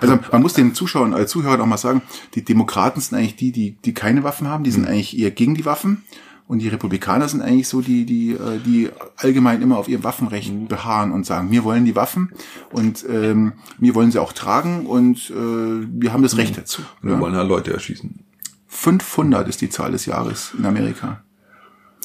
[0.00, 2.02] Also man muss den Zuschauern, äh, Zuhörern auch mal sagen,
[2.34, 4.88] die Demokraten sind eigentlich die, die, die keine Waffen haben, die sind mhm.
[4.88, 6.02] eigentlich eher gegen die Waffen.
[6.48, 10.52] Und die Republikaner sind eigentlich so die, die, äh, die allgemein immer auf ihrem Waffenrecht
[10.52, 10.66] mhm.
[10.66, 12.32] beharren und sagen, wir wollen die Waffen
[12.72, 16.40] und ähm, wir wollen sie auch tragen und äh, wir haben das mhm.
[16.40, 16.82] Recht dazu.
[17.00, 17.20] Wir ja.
[17.20, 18.24] wollen ja Leute erschießen.
[18.66, 21.22] 500 ist die Zahl des Jahres in Amerika.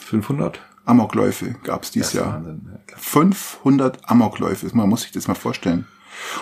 [0.05, 0.59] 500?
[0.85, 2.35] Amokläufe gab es dieses Jahr.
[2.35, 5.87] Wahnsinn, ja, 500 Amokläufe, man muss sich das mal vorstellen.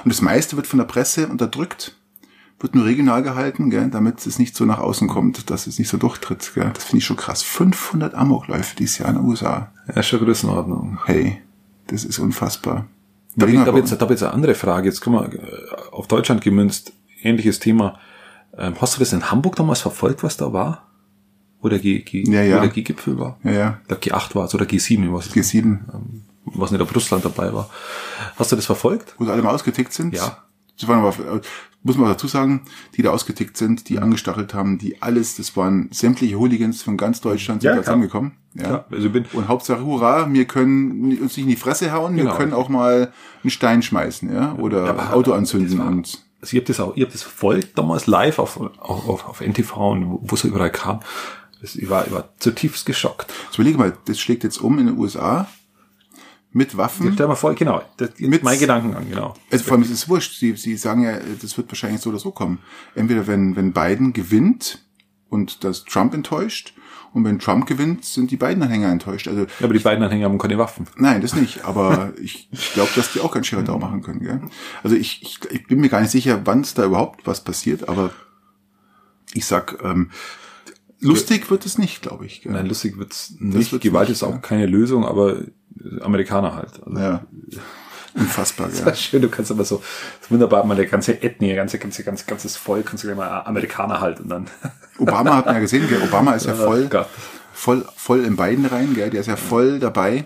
[0.04, 1.96] Und das meiste wird von der Presse unterdrückt,
[2.60, 5.88] wird nur regional gehalten, gell, damit es nicht so nach außen kommt, dass es nicht
[5.88, 6.52] so durchtritt.
[6.54, 6.72] Gell.
[6.74, 7.42] Das finde ich schon krass.
[7.44, 9.72] 500 Amokläufe dieses Jahr in den USA.
[9.94, 11.00] Ja, schon Größenordnung.
[11.06, 11.42] Hey,
[11.88, 12.88] das ist unfassbar.
[13.36, 14.90] Da habe ich, hab jetzt, hab jetzt eine andere Frage.
[14.90, 16.92] Jetzt kommen wir äh, auf Deutschland gemünzt.
[17.22, 18.00] Ähnliches Thema.
[18.58, 20.89] Ähm, hast du das in Hamburg damals verfolgt, was da war?
[21.62, 22.58] Oder G, G, ja, ja.
[22.60, 23.38] Oder G-Gipfel war?
[23.44, 23.78] Ja, ja.
[23.82, 25.14] Ich glaube G8 war es oder G7.
[25.14, 25.64] Was G7.
[25.66, 27.70] Ähm, was nicht, ob Russland dabei war.
[28.38, 29.16] Hast du das verfolgt?
[29.18, 30.16] Wo sie alle mal ausgetickt sind?
[30.16, 30.44] Ja.
[30.80, 31.42] Das waren aber,
[31.84, 32.62] muss man dazu sagen,
[32.96, 37.22] die da ausgetickt sind, die angestachelt haben, die alles, das waren sämtliche Hooligans von ganz
[37.22, 38.34] Deutschland sind ja, da zusammengekommen.
[38.54, 38.64] Ja.
[38.64, 38.86] Klar.
[38.92, 42.32] Also bin und Hauptsache, hurra, wir können uns nicht in die Fresse hauen, genau.
[42.32, 43.12] wir können auch mal
[43.44, 46.24] einen Stein schmeißen, ja, oder ja, Auto anzünden und.
[46.42, 49.76] Also ihr habt das auch, ihr habt das verfolgt damals live auf, auf, auf NTV
[49.76, 51.02] und wo es überall kam.
[51.62, 53.32] Ich, war, ich war zutiefst geschockt.
[53.52, 55.48] So überlege mal, das schlägt jetzt um in den USA
[56.52, 57.12] mit Waffen.
[57.14, 57.82] Stell mal vor, genau.
[57.98, 59.36] Das mit mein Gedankengang, genau.
[59.52, 60.40] Also vor allem ist es wurscht.
[60.40, 62.60] Sie, Sie sagen ja, das wird wahrscheinlich so oder so kommen.
[62.96, 64.84] Entweder wenn, wenn Biden gewinnt
[65.30, 66.74] und das Trump enttäuscht,
[67.14, 69.28] und wenn Trump gewinnt, sind die beiden Anhänger enttäuscht.
[69.28, 70.88] Also, ja, aber die beiden Anhänger haben keine Waffen.
[70.96, 71.66] Nein, das nicht.
[71.66, 74.20] Aber ich, ich glaube, dass die auch keinen Scherer machen können.
[74.20, 74.42] Gell?
[74.84, 77.90] Also ich, ich, ich bin mir gar nicht sicher, wann es da überhaupt was passiert.
[77.90, 78.12] Aber
[79.34, 80.12] ich sag, ähm,
[81.00, 82.42] lustig wird es nicht, glaube ich.
[82.42, 82.52] Gell?
[82.52, 83.80] Nein, lustig wird's nicht.
[83.82, 84.38] Gewalt nicht, ist auch ja.
[84.38, 85.44] keine Lösung, aber
[86.02, 86.82] Amerikaner halt.
[86.86, 87.26] Also, ja.
[88.16, 88.96] Unfassbar, Das ja.
[88.96, 89.84] schön, du kannst aber so,
[90.30, 94.02] wunderbar, mal der ganze Ethnie, ganze, ganze, ganze, ganzes Volk, kannst du gleich mal Amerikaner
[94.02, 94.48] halt und dann.
[94.98, 96.02] Obama hat man ja gesehen, gell?
[96.02, 97.06] Obama ist ja voll, Oh
[97.54, 99.10] voll, voll in beiden rein, gell?
[99.10, 100.26] Der ist ja voll dabei.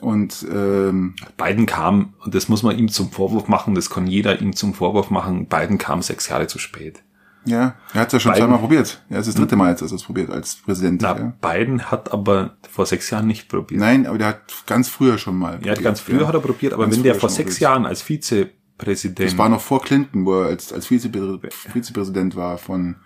[0.00, 4.40] Und ähm, Biden kam, und das muss man ihm zum Vorwurf machen, das kann jeder
[4.40, 7.02] ihm zum Vorwurf machen, Biden kam sechs Jahre zu spät.
[7.44, 9.02] Ja, er hat es ja schon Biden- zweimal probiert.
[9.08, 11.02] Ja, es ist das dritte Mal jetzt, dass er es probiert als Präsident.
[11.02, 11.32] Na, ja.
[11.40, 13.80] Biden hat aber vor sechs Jahren nicht probiert.
[13.80, 15.54] Nein, aber der hat ganz früher schon mal.
[15.54, 16.28] Ja, probiert, ganz früher ja.
[16.28, 17.60] hat er probiert, aber Ganz wenn der vor sechs probiert.
[17.60, 19.20] Jahren als Vizepräsident.
[19.30, 21.38] Das war noch vor Clinton, wo er als, als Vizepr
[21.72, 22.96] Vizepräsident war von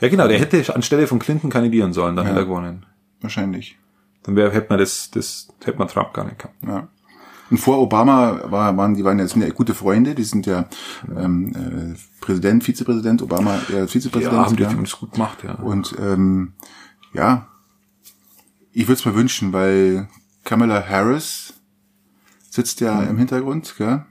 [0.00, 2.86] ja, genau, der hätte anstelle von Clinton kandidieren sollen, dann hätte er gewonnen.
[3.20, 3.78] wahrscheinlich.
[4.22, 6.54] Dann wäre, hätte man das, das, hätte man Trump gar nicht gehabt.
[6.66, 6.88] Ja.
[7.50, 10.66] Und vor Obama war, waren die waren ja, sind ja gute Freunde, die sind ja
[11.16, 14.36] ähm, äh, Präsident, Vizepräsident, Obama äh, Vizepräsident.
[14.36, 14.70] Ja, haben die ja.
[14.70, 15.54] uns gut gemacht, ja.
[15.54, 16.52] Und ähm,
[17.12, 17.48] ja,
[18.72, 20.08] ich würde es mir wünschen, weil
[20.44, 21.54] Kamala Harris
[22.48, 24.04] sitzt ja im Hintergrund, gell?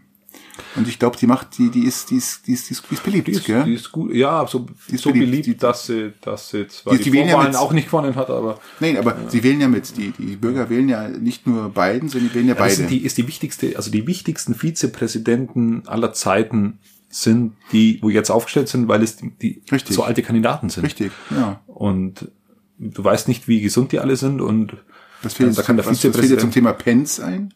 [0.76, 2.94] Und ich glaube, die macht, die, die ist, die ist, die ist, die ist, die
[2.96, 3.64] ist beliebt, Die ist, gell?
[3.64, 5.30] die ist gut, ja, so, ist so beliebt.
[5.32, 7.72] beliebt, Die- dass sie, dass sie zwar Die- die, die wählen ja Vorwahlen mit- auch
[7.74, 9.98] nicht gewonnen hat, aber Nein, aber sie wählen ja mit.
[9.98, 12.88] Die, die Bürger wählen ja nicht nur Biden, sondern die wählen ja, das beide.
[12.90, 18.70] die, ist die wichtigste, also die wichtigsten Vizepräsidenten aller Zeiten sind die, wo jetzt aufgestellt
[18.70, 19.96] sind, weil es die, die Richtig.
[19.96, 20.84] so alte Kandidaten sind.
[20.84, 21.60] Richtig, ja.
[21.66, 22.30] Und
[22.78, 24.78] du weißt nicht, wie gesund die alle sind und
[25.24, 27.54] Was fehlt, da kann der was, was fehlt dir zum Vizepräsident Thema Pence ein?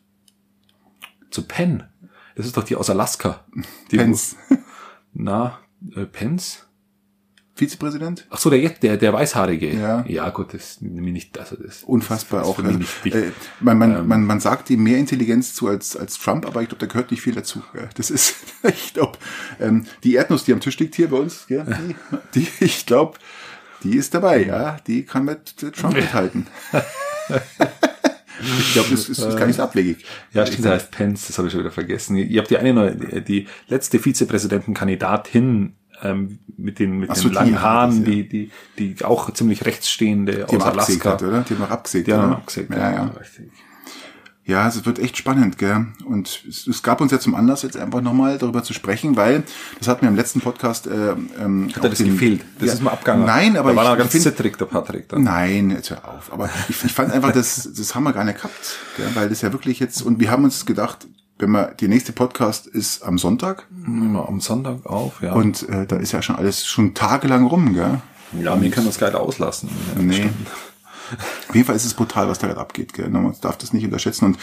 [1.30, 1.84] zu Penn.
[2.36, 3.44] Das ist doch die aus Alaska.
[3.92, 4.36] Die, Pence.
[5.14, 5.60] Na,
[5.96, 6.66] äh, Pence?
[7.56, 8.26] Vizepräsident?
[8.32, 9.72] Ach so, der jetzt, der, der Weißhaarige.
[9.78, 10.04] Ja.
[10.08, 11.84] Ja, gut, das nehme ich nicht, also das.
[11.84, 12.58] Unfassbar das auch.
[12.58, 14.08] Also, nicht äh, man, man, Ähm.
[14.08, 17.12] man, man sagt ihm mehr Intelligenz zu als, als Trump, aber ich glaube, da gehört
[17.12, 17.62] nicht viel dazu.
[17.96, 19.20] Das ist, ich glaube,
[19.60, 21.96] ähm, die Erdnuss, die am Tisch liegt hier bei uns, gell,
[22.34, 23.20] die, die ich glaube,
[23.84, 24.78] die ist dabei, ja.
[24.88, 26.48] Die kann mit Trump mithalten.
[28.60, 30.06] ich glaube, das ist, ist gar nicht so abwegig.
[30.34, 32.16] Ja, stimmt, der heißt Pence, das habe ich schon wieder vergessen.
[32.18, 37.30] Ihr habt die eine neue, die letzte Vizepräsidentenkandidatin ähm, mit den, mit Ach den so,
[37.30, 38.04] die langen hat Haaren, ja.
[38.12, 38.52] die, die,
[38.96, 41.12] die auch ziemlich rechtsstehende Die aus Alaska.
[41.12, 41.42] hat, oder?
[41.42, 42.38] Die haben noch abgesägt, Die haben oder?
[42.38, 43.04] abgesägt, Ja, ja.
[43.20, 43.52] richtig.
[44.46, 45.88] Ja, es wird echt spannend, gell?
[46.06, 49.44] Und es, es gab uns ja zum Anlass, jetzt einfach nochmal darüber zu sprechen, weil
[49.80, 52.42] das hat mir im letzten Podcast äh, ähm, Hat das gefehlt?
[52.60, 53.26] Das ja, ist mal abgegangen.
[53.26, 55.08] Nein, aber da war ich, er ganz find, zittrig, der Patrick.
[55.08, 55.24] Dann.
[55.24, 56.34] Nein, jetzt hör auf.
[56.34, 59.08] Aber ich, ich fand einfach, das, das haben wir gar nicht gehabt, gell?
[59.14, 61.08] weil das ja wirklich jetzt und wir haben uns gedacht,
[61.40, 65.34] wenn wir die nächste Podcast ist am Sonntag wir am Sonntag auf, ja.
[65.34, 68.02] und äh, da ist ja schon alles schon tagelang rum, gell?
[68.42, 69.70] ja, wir können uns geil auslassen.
[69.96, 70.30] Ja, Nee.
[71.50, 72.94] Auf jeden Fall ist es brutal, was da gerade abgeht.
[72.94, 73.10] Gell?
[73.10, 74.26] Man darf das nicht unterschätzen.
[74.26, 74.38] Und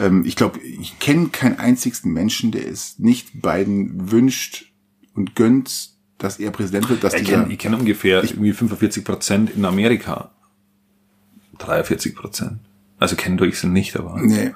[0.00, 4.72] ähm, ich glaube, ich kenne keinen einzigsten Menschen, der es nicht Biden wünscht
[5.14, 9.50] und gönnt, dass er Präsident wird, dass Ich kenne ich kenn ungefähr irgendwie 45 Prozent
[9.50, 10.30] in Amerika.
[11.58, 12.58] 43 Prozent.
[12.98, 14.20] Also kennen durch sind nicht, aber.
[14.20, 14.52] Nee.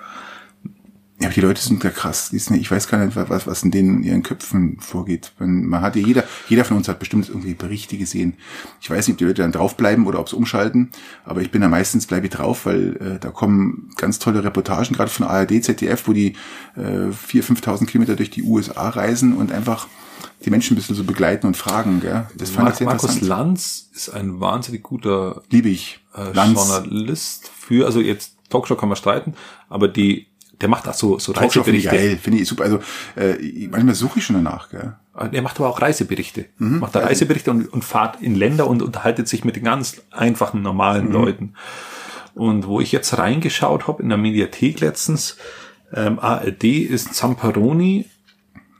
[1.19, 2.31] Ja, aber die Leute sind ja krass.
[2.35, 5.33] Ich weiß gar nicht, was, was in denen in ihren Köpfen vorgeht.
[5.39, 8.35] Man, hat ja jeder, jeder von uns hat bestimmt irgendwie Berichte gesehen.
[8.83, 10.91] Ich weiß nicht, ob die Leute dann draufbleiben oder ob sie umschalten,
[11.25, 14.95] aber ich bin da meistens bleibe ich drauf, weil äh, da kommen ganz tolle Reportagen,
[14.95, 16.35] gerade von ARD, ZDF, wo die
[16.77, 19.89] äh, 4.000, 5.000 Kilometer durch die USA reisen und einfach
[20.45, 22.01] die Menschen ein bisschen so begleiten und fragen.
[22.01, 22.27] Gell?
[22.37, 23.21] Das fand ich Mark, sehr Markus.
[23.23, 26.01] Lanz ist ein wahnsinnig guter Liebe ich.
[26.15, 26.59] äh, Lanz.
[26.59, 29.35] Journalist für, also jetzt Talkshow kann man streiten,
[29.69, 30.27] aber die,
[30.61, 32.09] der macht auch so, so Talkshow finde ich Reiseberichte.
[32.15, 32.65] geil, finde ich super.
[32.65, 32.79] Also
[33.17, 34.71] äh, manchmal suche ich schon danach.
[34.71, 34.95] Gell?
[35.33, 36.47] Er macht aber auch Reiseberichte.
[36.59, 36.79] Mhm.
[36.81, 40.59] Macht da Reiseberichte und, und fahrt in Länder und unterhaltet sich mit den ganz einfachen,
[40.59, 40.65] Mhm.
[40.65, 41.55] normalen Leuten.
[42.35, 45.37] Und wo ich jetzt reingeschaut habe in der Mediathek letztens,
[45.95, 48.07] ähm, ARD ist Zamperoni,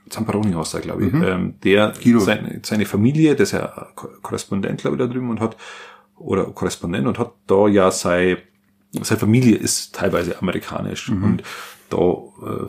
[0.09, 1.93] Zamperoni heißt er, glaube ich, ähm, der Mhm.
[2.03, 2.19] Guido.
[2.19, 5.57] seine, Familie, der ist ja Ko- Korrespondent, glaube ich, da drüben und hat,
[6.15, 8.37] oder Korrespondent und hat da ja sei,
[9.05, 11.23] seine Familie ist teilweise amerikanisch Mhm.
[11.23, 11.43] und
[11.89, 12.67] da äh,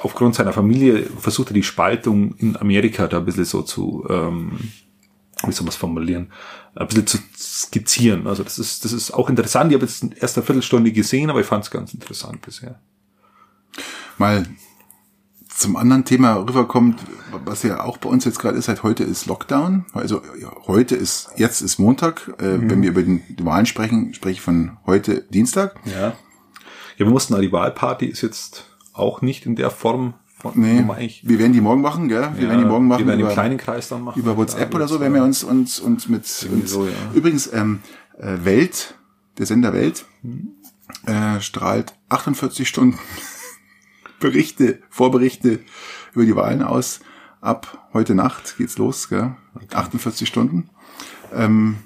[0.00, 4.58] aufgrund seiner Familie versucht er die Spaltung in Amerika da ein bisschen so zu, ähm,
[5.44, 6.32] wie soll man es formulieren,
[6.74, 8.26] ein bisschen zu skizzieren.
[8.26, 9.70] Also das ist, das ist auch interessant.
[9.70, 12.80] Ich habe jetzt erst eine Viertelstunde gesehen, aber ich fand es ganz interessant bisher.
[14.16, 14.44] mal
[15.58, 17.00] zum anderen Thema rüberkommt,
[17.44, 19.84] was ja auch bei uns jetzt gerade ist, seit heute ist Lockdown.
[19.92, 22.32] Also ja, heute ist, jetzt ist Montag.
[22.40, 22.70] Äh, Mhm.
[22.70, 25.74] Wenn wir über den, die Wahlen sprechen, spreche ich von heute Dienstag.
[25.84, 26.08] Ja.
[26.96, 30.84] Ja, wir mussten, die Wahlparty ist jetzt auch nicht in der Form, von, Nee,
[31.24, 32.28] wir werden die morgen machen, gell?
[32.36, 34.20] Wir werden die morgen machen wir werden über, im kleinen Kreis dann machen.
[34.20, 36.92] über WhatsApp Ja, oder so, wenn wir uns, uns, uns mit, uns, so, ja.
[37.14, 37.80] übrigens, ähm,
[38.18, 38.94] äh, Welt,
[39.38, 40.50] der Sender Welt, Mhm.
[41.06, 42.98] äh, strahlt 48 Stunden
[44.20, 45.60] Berichte, Vorberichte
[46.14, 47.00] über die Wahlen aus.
[47.40, 49.36] Ab heute Nacht geht's los, gell?
[49.72, 50.70] 48 Stunden.
[51.32, 51.76] Ähm,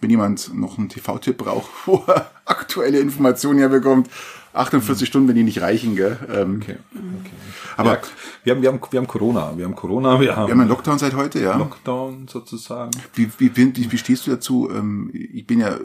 [0.00, 4.08] wenn jemand noch einen TV-Tipp braucht, wo er aktuelle Informationen herbekommt,
[4.54, 6.18] 48 Stunden, wenn die nicht reichen, gell?
[6.32, 6.76] Ähm, okay.
[6.94, 7.30] okay.
[7.76, 7.98] Aber ja,
[8.44, 10.70] wir haben, wir haben, wir haben Corona, wir haben Corona, wir haben, wir haben einen
[10.70, 11.56] Lockdown seit heute, ja.
[11.56, 12.92] Lockdown sozusagen.
[13.14, 14.70] Wie, wie, wie, wie stehst du dazu?
[14.70, 15.78] Ähm, ich bin ja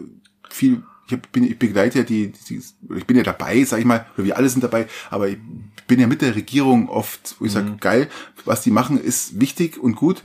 [0.49, 2.61] viel ich, bin, ich begleite ja die, die,
[2.95, 5.37] ich bin ja dabei, sag ich mal, wir alle sind dabei, aber ich
[5.87, 7.79] bin ja mit der Regierung oft, wo ich sage, mhm.
[7.79, 8.09] geil,
[8.45, 10.23] was die machen, ist wichtig und gut.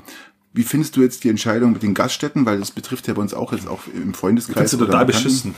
[0.52, 2.46] Wie findest du jetzt die Entscheidung mit den Gaststätten?
[2.46, 4.72] Weil das betrifft ja bei uns auch jetzt auch im Freundeskreis.
[4.72, 5.54] Ich total beschissen.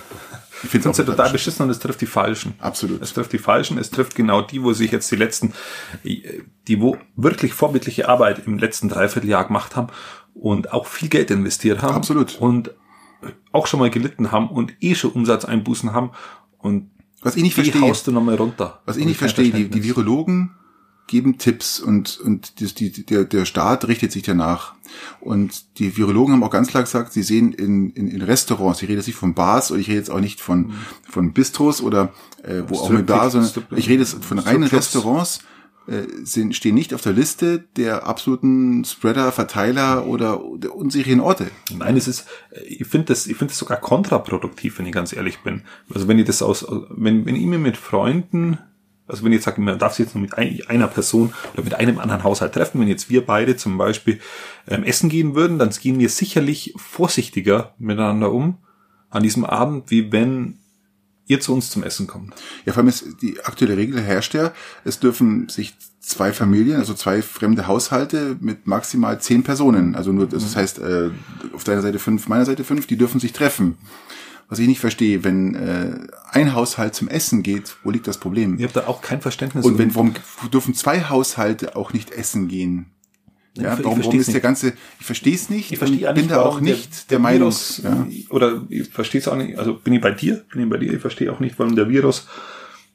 [0.64, 2.54] Ich finde es total beschissen und es trifft die Falschen.
[2.58, 3.00] Absolut.
[3.00, 3.78] Es trifft die Falschen.
[3.78, 5.52] Es trifft genau die, wo sich jetzt die letzten,
[6.02, 9.88] die wo wirklich vorbildliche Arbeit im letzten Dreivierteljahr gemacht haben
[10.34, 11.94] und auch viel Geld investiert haben.
[11.94, 12.36] Absolut.
[12.40, 12.72] Und
[13.52, 16.10] auch schon mal gelitten haben und eh schon Umsatzeinbußen haben
[16.58, 18.80] und was ich nicht verstehe, haust du nochmal runter.
[18.86, 20.54] Was ich nicht verstehe, die, die Virologen
[21.08, 24.74] geben Tipps und, und die, die, der, der Staat richtet sich danach.
[25.20, 28.88] Und die Virologen haben auch ganz klar gesagt, sie sehen in, in, in Restaurants, ich
[28.88, 30.72] rede jetzt nicht von Bars oder ich rede jetzt auch nicht von,
[31.08, 32.12] von Bistros oder
[32.44, 35.40] äh, wo auch eine Bar, sondern ich rede jetzt von reinen Restaurants,
[36.22, 41.50] sind, stehen nicht auf der Liste der absoluten Spreader, Verteiler oder der unsicheren Orte.
[41.74, 42.26] Nein, es ist,
[42.66, 45.62] ich finde das, ich finde das sogar kontraproduktiv, wenn ich ganz ehrlich bin.
[45.92, 48.58] Also wenn ich das aus, wenn, wenn ich mir mit Freunden
[49.08, 51.74] also wenn ich jetzt sage, man darf sich jetzt nur mit einer Person oder mit
[51.74, 54.20] einem anderen Haushalt treffen, wenn jetzt wir beide zum Beispiel
[54.68, 58.58] ähm, essen gehen würden, dann gehen wir sicherlich vorsichtiger miteinander um
[59.08, 60.58] an diesem Abend, wie wenn
[61.28, 62.34] ihr zu uns zum Essen kommt.
[62.64, 64.52] Ja, vor allem ist die aktuelle Regel herrscht ja,
[64.84, 70.26] es dürfen sich zwei Familien, also zwei fremde Haushalte mit maximal zehn Personen, also nur,
[70.26, 70.58] das mhm.
[70.58, 71.10] heißt, äh,
[71.52, 73.76] auf deiner Seite fünf, meiner Seite fünf, die dürfen sich treffen.
[74.48, 75.98] Was ich nicht verstehe, wenn äh,
[76.30, 78.58] ein Haushalt zum Essen geht, wo liegt das Problem?
[78.58, 79.66] Ihr habt da auch kein Verständnis.
[79.66, 80.14] Und wenn, warum
[80.50, 82.86] dürfen zwei Haushalte auch nicht essen gehen?
[83.58, 86.42] Ja, ich, warum, warum ist der ganze, ich verstehe es nicht, ich verstehe bin da
[86.42, 88.06] auch nicht der, der Meinung, Virus, ja.
[88.30, 90.92] oder ich verstehe es auch nicht, also bin ich bei dir, bin ich bei dir,
[90.92, 92.26] ich verstehe auch nicht, warum der Virus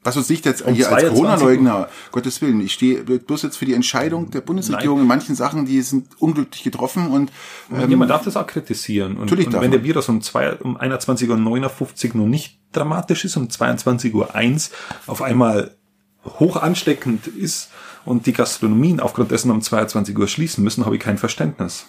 [0.04, 3.66] was uns nicht jetzt um hier als Corona-Leugner, Gottes Willen, ich stehe bloß jetzt für
[3.66, 5.04] die Entscheidung der Bundesregierung Nein.
[5.04, 7.32] in manchen Sachen, die sind unglücklich getroffen und
[7.72, 9.14] ähm, ja, man darf das auch kritisieren.
[9.14, 11.30] Und, natürlich und wenn der Virus um, zwei, um 21.59
[12.10, 14.30] Uhr nur nicht dramatisch ist, um 22.01 Uhr
[15.08, 15.76] auf einmal
[16.26, 17.70] hoch ansteckend ist
[18.06, 21.88] und die Gastronomien aufgrund dessen um 22 Uhr schließen müssen, habe ich kein Verständnis.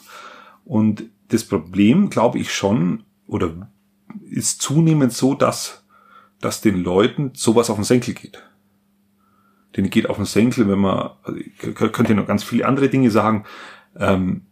[0.64, 3.68] Und das Problem, glaube ich schon, oder
[4.31, 5.85] ist zunehmend so, dass
[6.44, 8.42] dass den Leuten sowas auf den Senkel geht.
[9.77, 11.40] Den geht auf den Senkel, wenn man, also
[11.74, 13.44] könnt ihr noch ganz viele andere Dinge sagen,
[13.98, 14.42] ähm,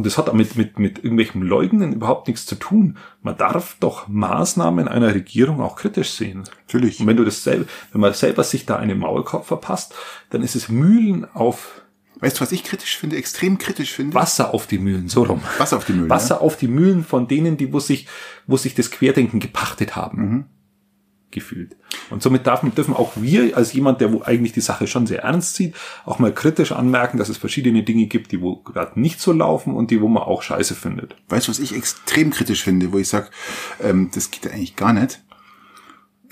[0.00, 2.96] und das hat damit mit, mit irgendwelchen Leugnen überhaupt nichts zu tun.
[3.20, 6.44] Man darf doch Maßnahmen einer Regierung auch kritisch sehen.
[6.66, 7.00] Natürlich.
[7.00, 9.94] Und wenn du das selber, wenn man selber sich da einen Maulkorb verpasst,
[10.30, 11.82] dann ist es Mühlen auf
[12.20, 14.14] Weißt du, was ich kritisch finde, extrem kritisch finde?
[14.14, 15.42] Wasser auf die Mühlen, so rum.
[15.58, 16.08] Wasser auf die Mühlen.
[16.08, 16.40] Wasser ja?
[16.40, 18.08] auf die Mühlen von denen, die wo sich,
[18.46, 20.18] wo sich das Querdenken gepachtet haben.
[20.22, 20.44] Mhm
[21.30, 21.76] gefühlt.
[22.10, 25.22] Und somit darf, dürfen auch wir, als jemand, der wo eigentlich die Sache schon sehr
[25.22, 29.20] ernst sieht, auch mal kritisch anmerken, dass es verschiedene Dinge gibt, die wo gerade nicht
[29.20, 31.16] so laufen und die wo man auch scheiße findet.
[31.28, 33.28] Weißt du, was ich extrem kritisch finde, wo ich sage,
[33.82, 35.22] ähm, das geht eigentlich gar nicht.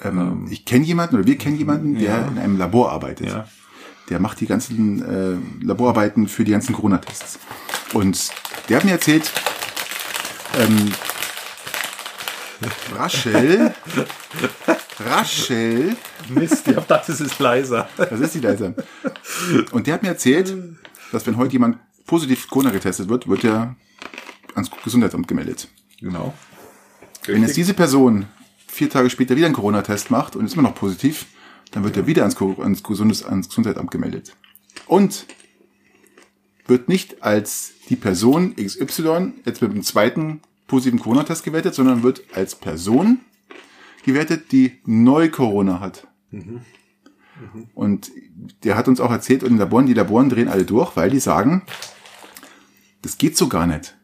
[0.03, 2.29] Ähm, ähm, ich kenne jemanden oder wir kennen jemanden, der ja.
[2.29, 3.29] in einem Labor arbeitet.
[3.29, 3.47] Ja.
[4.11, 7.39] Der macht die ganzen äh, Laborarbeiten für die ganzen Corona-Tests.
[7.93, 8.31] Und
[8.69, 9.31] der hat mir erzählt,
[10.59, 10.93] ähm,
[12.95, 13.75] Raschel
[15.01, 15.97] Raschel.
[16.29, 17.89] Mist, ich hab gedacht, das ist leiser.
[17.97, 18.75] Das ist die leiser.
[19.73, 20.55] Und der hat mir erzählt,
[21.13, 23.77] dass wenn heute jemand positiv Corona getestet wird, wird er
[24.55, 25.69] ans Gesundheitsamt gemeldet.
[26.01, 26.35] Genau.
[27.27, 28.27] Wenn jetzt diese Person
[28.67, 31.27] vier Tage später wieder einen Corona-Test macht und ist immer noch positiv,
[31.71, 34.35] dann wird er wieder ans, ans, Gesundes, ans Gesundheitsamt gemeldet.
[34.87, 35.27] Und
[36.67, 42.23] wird nicht als die Person XY jetzt mit dem zweiten positiven Corona-Test gewertet, sondern wird
[42.35, 43.21] als Person
[44.05, 46.07] gewertet, die Neu-Corona hat.
[46.31, 46.61] Mhm.
[47.53, 47.67] Mhm.
[47.75, 48.11] Und
[48.63, 51.21] der hat uns auch erzählt, in den Laboren, die Laboren drehen alle durch, weil die
[51.21, 51.63] sagen,
[53.03, 53.97] das geht so gar nicht.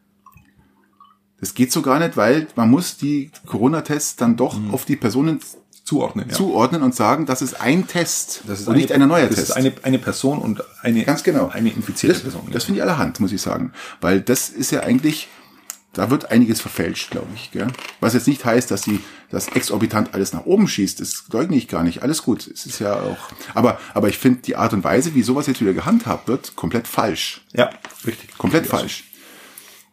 [1.39, 4.73] Das geht so gar nicht, weil man muss die Corona-Tests dann doch mhm.
[4.73, 5.39] auf die Personen
[5.83, 6.35] zuordnen, ja.
[6.35, 9.35] zuordnen und sagen, das ist ein Test das ist und eine, nicht ein neuer das
[9.35, 9.49] Test.
[9.51, 11.49] Das ist eine, eine Person und eine, Ganz genau.
[11.49, 12.49] eine infizierte das, Person.
[12.51, 13.71] Das finde ich allerhand, muss ich sagen.
[14.01, 15.27] Weil das ist ja eigentlich
[15.95, 17.51] da wird einiges verfälscht, glaube ich.
[17.51, 17.67] Gell?
[17.99, 18.99] Was jetzt nicht heißt, dass sie
[19.31, 20.99] das exorbitant alles nach oben schießt.
[20.99, 22.03] Das leugne ich gar nicht.
[22.03, 22.47] Alles gut.
[22.47, 23.17] Es ist ja auch.
[23.53, 26.87] Aber, aber ich finde die Art und Weise, wie sowas jetzt wieder gehandhabt wird, komplett
[26.87, 27.41] falsch.
[27.53, 27.69] Ja,
[28.05, 28.37] richtig.
[28.37, 29.05] Komplett falsch.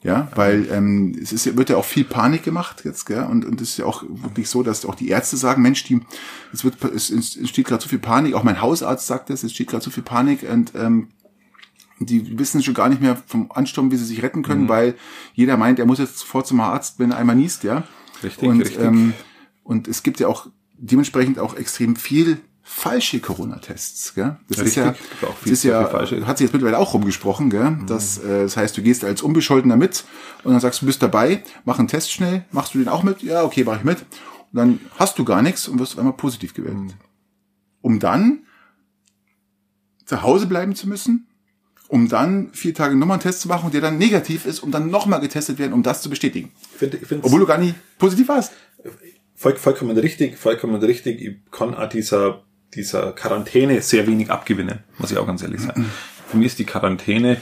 [0.03, 3.23] Ja, weil ähm, es ist, wird ja auch viel Panik gemacht jetzt, gell?
[3.23, 6.01] Und, und es ist ja auch wirklich so, dass auch die Ärzte sagen, Mensch, die,
[6.53, 9.69] es wird, es entsteht gerade so viel Panik, auch mein Hausarzt sagt es, es steht
[9.69, 11.09] gerade so viel Panik und ähm,
[12.07, 14.69] die wissen schon gar nicht mehr vom Ansturm, wie sie sich retten können, mhm.
[14.69, 14.95] weil
[15.35, 17.85] jeder meint, er muss jetzt sofort zum Arzt, wenn er einmal niest, ja.
[18.23, 18.81] Richtig, und, richtig.
[18.81, 19.15] Ähm,
[19.65, 24.15] und es gibt ja auch dementsprechend auch extrem viel falsche Corona-Tests.
[24.15, 24.37] Gell?
[24.49, 24.91] Das Richtig, ist ja,
[25.29, 27.51] auch das ist ja hat sich jetzt mittlerweile auch rumgesprochen.
[27.51, 27.79] Gell?
[27.87, 30.05] Das, äh, das heißt, du gehst als Unbescholtener mit
[30.45, 33.23] und dann sagst du, bist dabei, mach einen Test schnell, machst du den auch mit?
[33.23, 34.01] Ja, okay, mach ich mit.
[34.53, 36.95] Und dann hast du gar nichts und wirst auf einmal positiv gewertet.
[37.81, 38.41] Um dann
[40.05, 41.27] zu Hause bleiben zu müssen,
[41.93, 44.89] um dann vier Tage nochmal einen Test zu machen, der dann negativ ist, um dann
[44.89, 46.51] nochmal getestet werden, um das zu bestätigen.
[46.73, 48.55] Ich finde, ich Obwohl du gar nicht positiv warst.
[49.35, 51.21] voll, vollkommen richtig, vollkommen richtig.
[51.21, 55.85] Ich kann auch dieser, dieser Quarantäne sehr wenig abgewinnen, muss ich auch ganz ehrlich sagen.
[56.29, 57.37] Für mich ist die Quarantäne,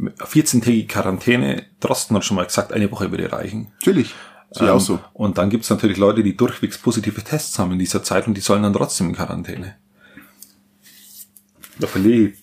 [0.00, 3.68] 14-tägige Quarantäne, Drosten hat schon mal gesagt, eine Woche würde reichen.
[3.78, 4.16] Natürlich.
[4.50, 4.98] Ich auch so.
[5.12, 8.34] Und dann gibt es natürlich Leute, die durchwegs positive Tests haben in dieser Zeit und
[8.34, 9.76] die sollen dann trotzdem in Quarantäne.
[11.78, 12.41] Da verliere ich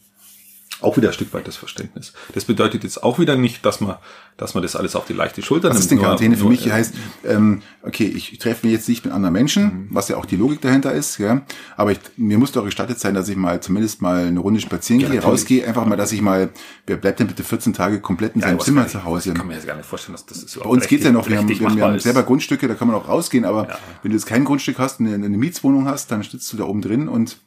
[0.82, 2.13] auch wieder ein Stück weit das Verständnis.
[2.34, 3.98] Das bedeutet jetzt auch wieder nicht, dass man,
[4.38, 5.82] dass man das alles auf die leichte Schulter Was nimmt.
[5.84, 6.65] ist denn Nur- Quarantäne für nur, mich?
[6.68, 6.94] äh, heißt,
[7.26, 10.38] ähm, okay, ich, ich treffe mich jetzt nicht mit anderen Menschen, was ja auch die
[10.38, 11.42] Logik dahinter ist, ja.
[11.76, 15.00] Aber ich, mir muss doch gestattet sein, dass ich mal zumindest mal eine Runde spazieren
[15.00, 15.26] gehe, natürlich.
[15.26, 16.50] rausgehe, einfach mal, dass ich mal,
[16.88, 19.30] wer bleibt denn bitte 14 Tage komplett in ja, seinem was Zimmer zu Hause?
[19.32, 21.38] Ich kann mir jetzt gar nicht vorstellen, dass das Bei uns geht's ja noch, wir
[21.38, 23.68] haben, wir haben, wir selber Grundstücke, da kann man auch rausgehen, aber
[24.02, 26.82] wenn du jetzt kein Grundstück hast, eine, eine Mietswohnung hast, dann sitzt du da oben
[26.82, 27.38] drin und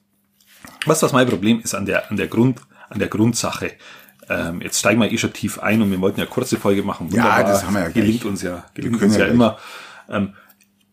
[0.86, 2.60] Was was mein Problem ist an der, an der Grund,
[2.92, 3.72] an der Grundsache.
[4.28, 7.08] Ähm, jetzt steigen wir eh schon tief ein und wir wollten ja kurze Folge machen.
[7.10, 8.04] Ja, das haben wir ja gleich.
[8.04, 9.34] Gelingt uns ja, gelingt uns ja ja, gleich.
[9.34, 9.58] immer.
[10.08, 10.34] Ähm,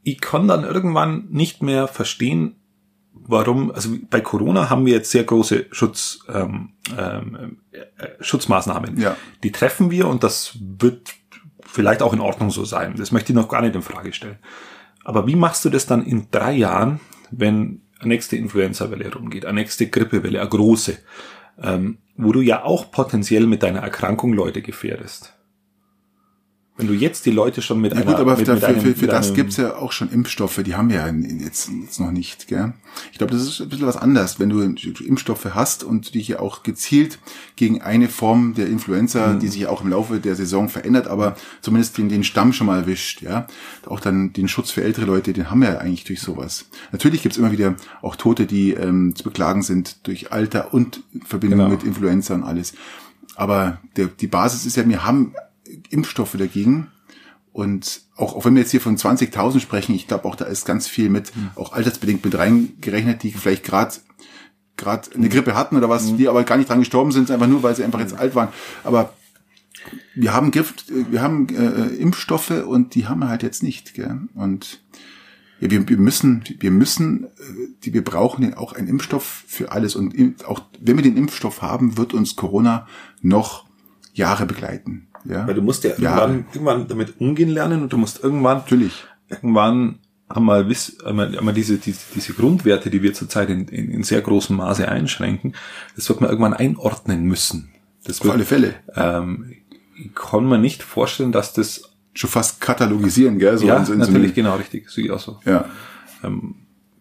[0.04, 2.56] ich kann dann irgendwann nicht mehr verstehen,
[3.14, 9.00] warum, also bei Corona haben wir jetzt sehr große Schutz, ähm, ähm, äh, Schutzmaßnahmen.
[9.00, 9.16] Ja.
[9.44, 11.14] Die treffen wir und das wird
[11.62, 12.96] vielleicht auch in Ordnung so sein.
[12.98, 14.40] Das möchte ich noch gar nicht in Frage stellen.
[15.04, 17.00] Aber wie machst du das dann in drei Jahren,
[17.32, 20.98] wenn eine nächste Influenza-Welle rumgeht, eine nächste Grippewelle, eine große,
[21.62, 25.39] ähm, wo du ja auch potenziell mit deiner Erkrankung Leute gefährdest?
[26.80, 28.68] Wenn du jetzt die Leute schon mit Ja einer gut, aber mit, für, mit für,
[28.68, 32.00] einem- für, für das gibt's ja auch schon Impfstoffe, die haben wir ja jetzt, jetzt
[32.00, 32.48] noch nicht.
[32.48, 32.74] Gell?
[33.12, 36.40] Ich glaube, das ist ein bisschen was anderes, wenn du Impfstoffe hast und dich ja
[36.40, 37.20] auch gezielt
[37.56, 39.40] gegen eine Form der Influenza, Mhm.
[39.40, 42.68] die sich ja auch im Laufe der Saison verändert, aber zumindest den, den Stamm schon
[42.68, 43.22] mal erwischt.
[43.22, 43.48] Ja,
[43.86, 46.66] Auch dann den Schutz für ältere Leute, den haben wir ja eigentlich durch sowas.
[46.92, 51.60] Natürlich gibt's immer wieder auch Tote, die ähm, zu beklagen sind durch Alter und Verbindung
[51.60, 51.72] Genau.
[51.72, 52.74] mit Influenza und alles.
[53.36, 55.34] Aber der, die Basis ist ja, wir haben
[55.90, 56.88] Impfstoffe dagegen.
[57.52, 60.66] Und auch, auch wenn wir jetzt hier von 20.000 sprechen, ich glaube auch da ist
[60.66, 63.96] ganz viel mit, auch altersbedingt mit reingerechnet, die vielleicht gerade
[64.80, 67.64] gerade eine Grippe hatten oder was, die aber gar nicht dran gestorben sind, einfach nur,
[67.64, 68.48] weil sie einfach jetzt alt waren.
[68.84, 69.14] Aber
[70.16, 73.94] wir haben Gift, wir haben äh, Impfstoffe und die haben wir halt jetzt nicht.
[73.94, 74.22] Gell?
[74.34, 74.82] Und
[75.60, 77.28] ja, wir, wir müssen, wir müssen, äh,
[77.84, 79.96] die, wir brauchen den auch einen Impfstoff für alles.
[79.96, 82.88] Und auch wenn wir den Impfstoff haben, wird uns Corona
[83.22, 83.66] noch
[84.14, 85.09] Jahre begleiten.
[85.26, 85.46] Ja?
[85.48, 89.04] Weil du musst ja irgendwann, irgendwann damit umgehen lernen und du musst irgendwann Natürlich.
[89.30, 94.04] irgendwann einmal, wiss, einmal, einmal diese, diese, diese Grundwerte, die wir zurzeit in, in, in
[94.04, 95.56] sehr großem Maße einschränken,
[95.96, 97.70] das wird man irgendwann einordnen müssen.
[98.04, 98.76] Das Auf wird, alle Fälle.
[98.96, 99.54] Ähm,
[99.98, 103.56] ich kann mir nicht vorstellen, dass das Schon fast katalogisieren, gell?
[103.58, 105.40] So ja in so- so natürlich eine- genau richtig, sehe ich auch so.
[105.46, 105.66] Ja.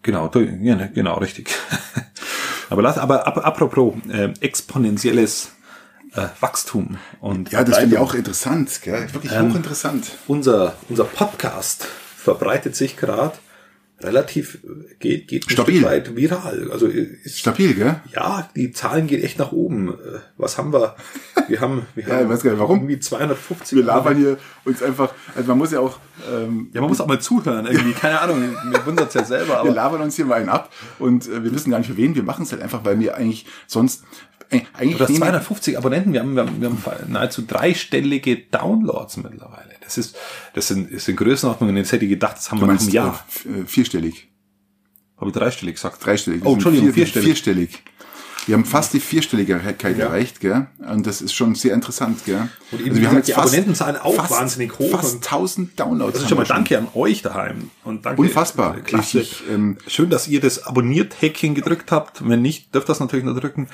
[0.01, 1.49] Genau, du- ja, ne, genau richtig.
[2.69, 5.51] aber lass, aber ap apropos äh, exponentielles
[6.13, 9.07] äh, Wachstum und Ja, das finde ich auch interessant, gell?
[9.13, 10.11] Wirklich Ähm, hochinteressant.
[10.27, 13.33] unser, unser Podcast verbreitet sich gerade
[14.01, 14.59] relativ,
[14.99, 15.83] geht, geht Stabil.
[15.83, 16.69] Weit viral.
[16.71, 17.99] Also äh, ist, Stabil, gell?
[18.13, 19.89] ja, die Zahlen gehen echt nach oben.
[19.89, 20.95] Äh, Was haben wir?
[21.49, 22.77] Wir haben, wir Ja, haben ich weiß gar nicht, warum.
[22.79, 23.77] irgendwie 250.
[23.77, 25.99] Wir labern hier uns einfach, also man muss ja auch,
[26.31, 27.91] ähm, Ja, man muss auch mal zuhören irgendwie.
[27.91, 31.27] Keine Ahnung, mir wundert's ja selber, wir aber labern uns hier mal einen ab und
[31.27, 32.15] äh, wir wissen gar nicht für wen.
[32.15, 34.03] Wir machen es halt einfach, weil wir eigentlich sonst,
[34.51, 39.17] eigentlich Du hast nehmen- 250 Abonnenten, wir haben, wir haben, wir haben nahezu dreistellige Downloads
[39.17, 39.69] mittlerweile.
[39.83, 40.15] Das ist,
[40.53, 42.87] das sind, das sind Größenordnungen, jetzt hätte ich gedacht, das haben du wir nach meinst
[42.87, 43.25] einem Jahr.
[43.45, 44.27] äh, äh, vierstellig.
[45.17, 46.03] Habe ich dreistellig gesagt?
[46.05, 46.41] Dreistellig.
[46.43, 47.25] Oh, Wir Entschuldigung, vier- vierstellig.
[47.27, 47.83] Vierstellig.
[48.45, 50.67] Wir haben fast die Vierstelligkeit erreicht, gell?
[50.79, 52.47] Und das ist schon sehr interessant, gell?
[52.71, 56.13] Und eben, wie gesagt, die Abonnentenzahlen auch fast, wahnsinnig hoch Fast und- 1000 Downloads.
[56.13, 57.69] Das ist haben schon mal wir Danke an euch daheim.
[57.83, 58.21] Und danke.
[58.21, 58.77] Unfassbar.
[58.77, 59.19] äh, Klasse.
[59.19, 62.27] Ich- ähm, Schön, dass ihr das Abonniert-Häkchen gedrückt habt.
[62.27, 63.67] Wenn nicht, dürft ihr das natürlich noch drücken.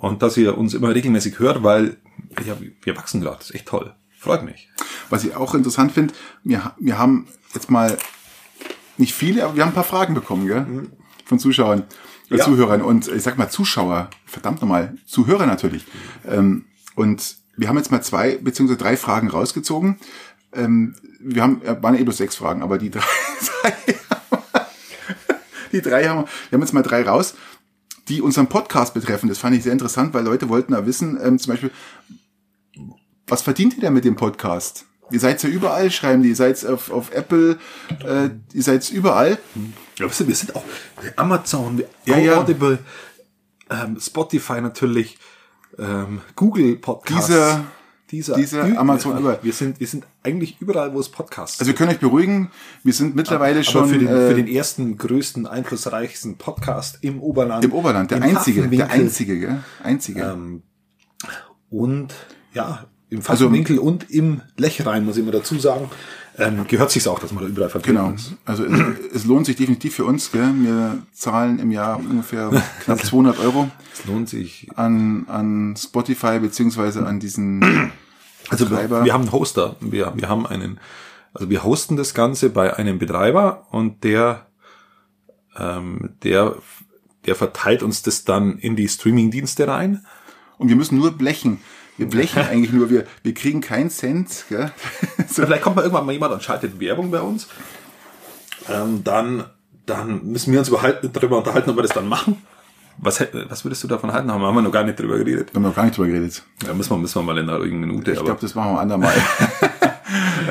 [0.00, 1.98] Und dass ihr uns immer regelmäßig hört, weil
[2.46, 3.36] ja, wir wachsen gerade.
[3.36, 3.94] Das ist echt toll.
[4.18, 4.68] Freut mich.
[5.10, 7.98] Was ich auch interessant finde, wir, wir haben jetzt mal
[8.96, 10.88] nicht viele, aber wir haben ein paar Fragen bekommen, gell?
[11.26, 11.84] Von Zuschauern,
[12.30, 12.44] äh, Ja.
[12.44, 15.84] Zuhörern und ich sag mal Zuschauer, verdammt nochmal, Zuhörer natürlich.
[16.26, 19.98] Ähm, und wir haben jetzt mal zwei beziehungsweise drei Fragen rausgezogen.
[20.54, 23.02] Ähm, wir haben, äh, waren eh bloß sechs Fragen, aber die drei,
[25.72, 27.34] die drei haben wir, wir haben jetzt mal drei raus,
[28.10, 29.28] die unseren Podcast betreffen.
[29.28, 31.70] Das fand ich sehr interessant, weil Leute wollten da wissen, ähm, zum Beispiel,
[33.26, 34.84] was verdient ihr denn mit dem Podcast?
[35.12, 37.58] Ihr seid ja überall, schreiben die, ihr seid auf, auf Apple,
[38.04, 39.38] äh, ihr seid überall.
[39.98, 40.64] Ja, wir sind auch
[41.16, 42.38] Amazon, Ja, ja.
[42.38, 42.78] Audible,
[43.70, 45.18] ähm, Spotify natürlich,
[45.78, 47.26] ähm, Google Podcasts.
[47.26, 47.64] Dieser-
[48.10, 51.76] dieser, dieser Amazon über- Wir sind, wir sind eigentlich überall, wo es Podcasts Also wir
[51.76, 52.50] können euch beruhigen,
[52.82, 57.20] wir sind mittlerweile Aber schon für den, äh, für den ersten, größten, einflussreichsten Podcast im
[57.20, 57.64] Oberland.
[57.64, 59.58] im Oberland, der im einzige, der einzige, gell?
[59.82, 60.22] Einzige.
[60.22, 60.62] Ähm,
[61.70, 62.14] und
[62.54, 65.90] ja, im Also- Pfaffenwinkel und im Lechrein, muss ich immer dazu sagen,
[66.38, 68.12] ähm, gehört sich's auch, dass man da überall vertreten Genau.
[68.14, 68.34] ist.
[68.44, 68.80] Also es,
[69.14, 70.30] es lohnt sich definitiv für uns.
[70.32, 70.52] Gell?
[70.58, 72.50] Wir zahlen im Jahr ungefähr
[72.84, 74.68] knapp 200 Euro Es lohnt sich.
[74.76, 77.92] an, an Spotify beziehungsweise an diesen
[78.48, 79.04] Also Betreiber.
[79.04, 79.76] wir haben einen Hoster.
[79.80, 80.80] Wir, wir haben einen,
[81.34, 84.46] also wir hosten das Ganze bei einem Betreiber und der,
[85.56, 86.56] ähm, der,
[87.26, 90.04] der verteilt uns das dann in die Streaming-Dienste rein.
[90.58, 91.58] Und wir müssen nur blechen.
[92.00, 92.88] Wir blechen eigentlich nur.
[92.88, 94.46] Wir, wir kriegen keinen Cent.
[94.48, 94.72] Gell?
[95.28, 97.46] So, vielleicht kommt mal irgendwann mal jemand und schaltet Werbung bei uns.
[98.68, 99.44] Ähm, dann,
[99.86, 102.42] dann müssen wir uns darüber unterhalten, ob wir das dann machen.
[102.96, 104.32] Was, was würdest du davon halten?
[104.32, 105.50] Haben wir noch gar nicht drüber geredet.
[105.54, 106.42] Haben wir noch gar nicht drüber geredet.
[106.66, 108.10] Da müssen wir, müssen wir mal in einer ruhigen Minute.
[108.10, 109.14] Ich glaube, das machen wir ein andermal.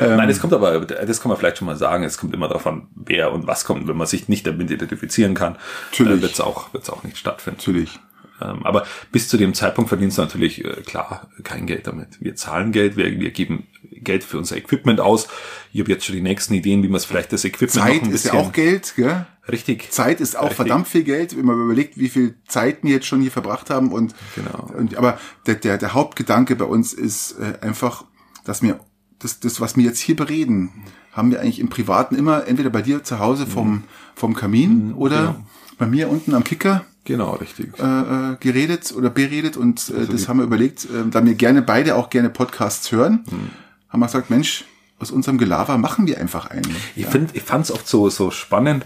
[0.00, 2.88] Nein, es kommt aber, das kann man vielleicht schon mal sagen, es kommt immer davon,
[2.94, 3.86] wer und was kommt.
[3.86, 5.58] Wenn man sich nicht damit identifizieren kann,
[5.90, 6.18] Natürlich.
[6.18, 7.58] äh, wird es auch, wird's auch nicht stattfinden.
[7.58, 8.00] Natürlich.
[8.40, 12.20] Ähm, aber bis zu dem Zeitpunkt verdienst du natürlich, äh, klar, kein Geld damit.
[12.20, 15.28] Wir zahlen Geld, wir, wir geben Geld für unser Equipment aus.
[15.72, 18.08] Ich habe jetzt schon die nächsten Ideen, wie man es vielleicht das Equipment Zeit noch
[18.08, 18.94] ein ist ja auch Geld.
[18.96, 19.26] Gell?
[19.50, 19.90] Richtig.
[19.90, 20.56] Zeit ist auch Richtig.
[20.56, 23.92] verdammt viel Geld, wenn man überlegt, wie viel Zeit wir jetzt schon hier verbracht haben.
[23.92, 24.70] Und, Genau.
[24.76, 28.04] und aber der, der, der Hauptgedanke bei uns ist äh, einfach,
[28.44, 28.80] dass wir
[29.18, 32.82] das, das, was wir jetzt hier bereden, haben wir eigentlich im Privaten immer entweder bei
[32.82, 33.84] dir zu Hause vom,
[34.14, 35.46] vom Kamin oder genau.
[35.80, 37.72] Bei mir unten am Kicker Genau, richtig.
[37.78, 41.34] äh, äh, geredet oder beredet und äh, Also das haben wir überlegt, äh, da wir
[41.34, 43.50] gerne beide auch gerne Podcasts hören, Hm.
[43.88, 44.64] haben wir gesagt, Mensch,
[45.00, 46.70] aus unserem Gelaber machen wir einfach einen.
[46.94, 48.84] Ich finde, ich fand's oft so so spannend,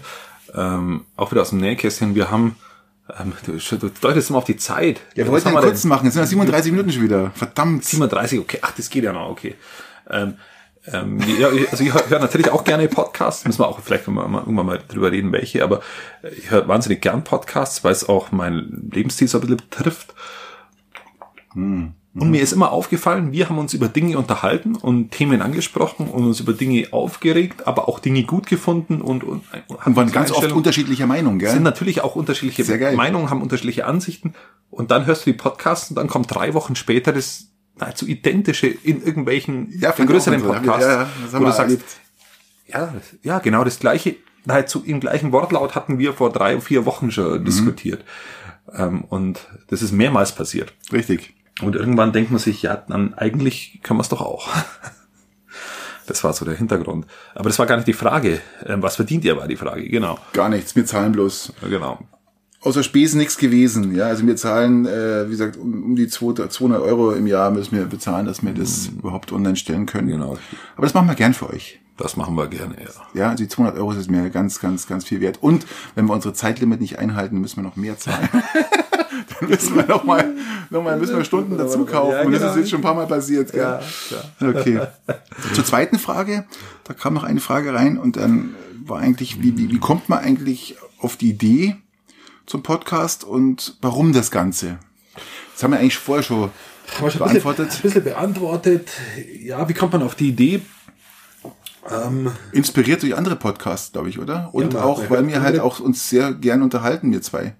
[0.55, 2.15] ähm, auch wieder aus dem Nähkästchen.
[2.15, 2.55] Wir haben,
[3.19, 5.01] ähm, du, du deutest immer auf die Zeit.
[5.15, 7.31] Ja, wir wollten einen wir kurz machen, jetzt sind wir 37 Minuten schon wieder.
[7.35, 7.83] Verdammt.
[7.83, 9.55] 37, okay, ach, das geht ja noch, okay.
[10.09, 10.35] Ähm,
[10.91, 14.39] ähm, ja, also ich höre natürlich auch gerne Podcasts, müssen wir auch vielleicht mal, mal,
[14.39, 15.81] irgendwann mal drüber reden, welche, aber
[16.37, 20.13] ich höre wahnsinnig gern Podcasts, weil es auch mein Lebensstil so ein bisschen betrifft.
[22.17, 26.23] Und mir ist immer aufgefallen, wir haben uns über Dinge unterhalten und Themen angesprochen und
[26.23, 29.43] uns über Dinge aufgeregt, aber auch Dinge gut gefunden und, und,
[29.85, 31.51] Und waren ganz oft unterschiedlicher Meinung, gell?
[31.51, 32.95] sind natürlich auch unterschiedliche.
[32.95, 34.33] Meinungen, haben unterschiedliche Ansichten.
[34.69, 38.67] Und dann hörst du die Podcasts und dann kommt drei Wochen später das nahezu identische
[38.67, 40.41] in irgendwelchen Ja, ich größeren.
[40.41, 40.85] Podcasts.
[40.85, 41.85] Ja, ja, wo du sagst, erlebt.
[42.67, 44.15] ja, ja, genau das gleiche,
[44.45, 47.45] nahezu im gleichen Wortlaut hatten wir vor drei, vier Wochen schon Mhm.
[47.45, 48.03] diskutiert.
[48.73, 50.73] Ähm, und das ist mehrmals passiert.
[50.91, 51.33] Richtig.
[51.61, 54.49] Und irgendwann denkt man sich, ja, dann eigentlich können wir es doch auch.
[56.07, 57.07] Das war so der Hintergrund.
[57.33, 58.39] Aber das war gar nicht die Frage.
[58.63, 59.89] Ähm, Was verdient ihr, war die Frage.
[59.89, 60.19] Genau.
[60.33, 60.75] Gar nichts.
[60.75, 61.53] Wir zahlen bloß.
[61.67, 61.97] Genau.
[62.65, 63.95] Außer Spesen nichts gewesen.
[63.95, 67.51] Ja, also wir zahlen, äh, wie gesagt, um, um die 200 200 Euro im Jahr
[67.51, 70.07] müssen wir bezahlen, dass wir das überhaupt online stellen können.
[70.07, 70.37] Genau.
[70.75, 71.79] Aber das machen wir gern für euch.
[71.95, 72.89] Das machen wir gerne, ja.
[73.13, 75.37] Ja, also die 200 Euro ist mir ganz, ganz, ganz viel wert.
[75.41, 78.29] Und wenn wir unsere Zeitlimit nicht einhalten, müssen wir noch mehr zahlen.
[79.39, 80.33] Dann müssen wir noch mal,
[80.71, 82.13] noch mal müssen wir Stunden dazu kaufen.
[82.13, 82.51] Ja, Und das genau.
[82.53, 83.51] ist jetzt schon ein paar Mal passiert.
[83.51, 83.79] Gell?
[84.41, 84.81] Okay.
[85.53, 86.45] Zur zweiten Frage,
[86.83, 90.19] da kam noch eine Frage rein und dann war eigentlich, wie, wie, wie kommt man
[90.19, 91.75] eigentlich auf die Idee
[92.45, 94.79] zum Podcast und warum das Ganze?
[95.53, 96.51] Das haben wir eigentlich vorher schon Haben
[96.99, 97.71] wir schon beantwortet.
[97.71, 98.89] Ein bisschen beantwortet.
[99.41, 100.61] Ja, wie kommt man auf die Idee?
[101.89, 104.49] Ähm, Inspiriert durch andere Podcasts, glaube ich, oder?
[104.53, 107.55] Und man- auch, weil wir halt auch uns sehr gern unterhalten, wir zwei.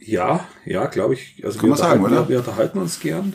[0.00, 1.42] ja, ja, glaube ich.
[1.44, 2.28] Also Kann man sagen, oder?
[2.28, 3.32] Wir unterhalten uns gern.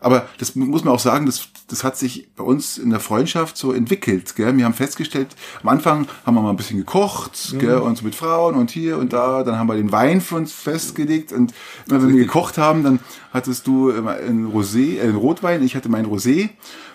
[0.00, 3.56] Aber das muss man auch sagen, das, das hat sich bei uns in der Freundschaft
[3.56, 4.34] so entwickelt.
[4.34, 4.56] Gell?
[4.56, 5.28] Wir haben festgestellt,
[5.62, 7.78] am Anfang haben wir mal ein bisschen gekocht, gell?
[7.78, 9.42] und so mit Frauen und hier und da.
[9.44, 11.32] Dann haben wir den Wein für uns festgelegt.
[11.32, 11.52] Und
[11.86, 13.00] immer wenn wir gekocht haben, dann
[13.32, 16.48] hattest du immer einen Rosé, äh, einen Rotwein, ich hatte meinen Rosé.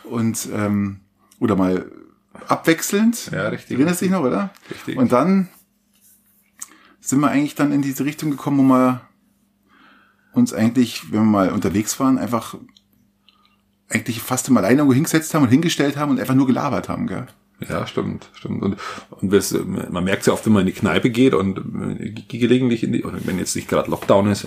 [0.03, 1.01] Und ähm,
[1.39, 1.91] oder mal
[2.47, 3.31] abwechselnd.
[3.31, 3.77] Ja, richtig.
[3.77, 4.51] Erinnerst du dich noch, oder?
[4.69, 4.97] Richtig.
[4.97, 5.49] Und dann
[6.99, 9.01] sind wir eigentlich dann in diese Richtung gekommen, wo wir
[10.33, 12.55] uns eigentlich, wenn wir mal unterwegs waren, einfach
[13.89, 17.07] eigentlich fast immer alleine irgendwo hingesetzt haben und hingestellt haben und einfach nur gelabert haben,
[17.07, 17.27] gell?
[17.69, 18.61] Ja, stimmt, stimmt.
[18.63, 18.75] Und,
[19.21, 19.55] und das,
[19.89, 21.57] man merkt es ja oft, wenn man in die Kneipe geht und
[22.01, 24.45] äh, ge- gelegentlich in die, wenn jetzt nicht gerade Lockdown ist,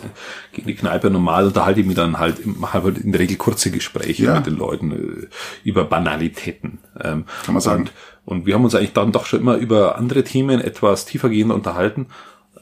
[0.53, 3.70] in die Kneipe normal unterhalte ich mich dann halt, mache halt in der Regel kurze
[3.70, 4.34] Gespräche Ja.
[4.36, 5.26] mit den Leuten äh,
[5.64, 6.80] über Banalitäten.
[7.03, 7.89] Ähm, Kann man sagen.
[8.26, 11.51] Und, und wir haben uns eigentlich dann doch schon immer über andere Themen etwas tiefergehend
[11.51, 12.09] unterhalten,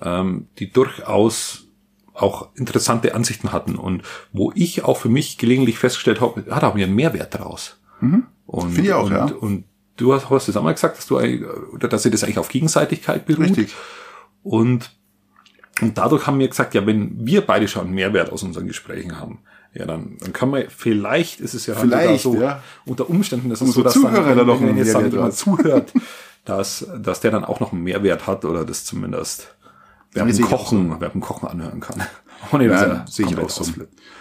[0.01, 1.66] ähm, die durchaus
[2.17, 4.03] auch interessante Ansichten hatten und
[4.33, 7.79] wo ich auch für mich gelegentlich festgestellt habe, da haben wir einen Mehrwert draus.
[8.47, 8.73] Und, Mhm.
[8.73, 9.25] Finde ich auch, und, ja.
[9.25, 9.65] Und
[9.97, 13.27] du hast, hast es einmal gesagt, dass du oder dass ihr das eigentlich auf Gegenseitigkeit
[13.27, 13.47] beruht.
[13.47, 13.75] Richtig.
[14.43, 14.91] Und,
[15.81, 19.19] und dadurch haben wir gesagt, ja, wenn wir beide schon einen Mehrwert aus unseren Gesprächen
[19.19, 19.41] haben,
[19.75, 22.63] ja, dann, dann kann man, vielleicht ist es ja vielleicht, so, ja.
[22.87, 25.93] unter Umständen ist es so, dass Zuhörer dann, wenn, wenn jetzt dann jemand zuhört,
[26.47, 29.55] dass, dass der dann auch noch einen Mehrwert hat oder das zumindest
[30.17, 31.01] während dem Kochen, so.
[31.01, 32.03] während dem Kochen anhören kann.
[32.53, 33.65] Ohne dass ja, sehe ich auch so.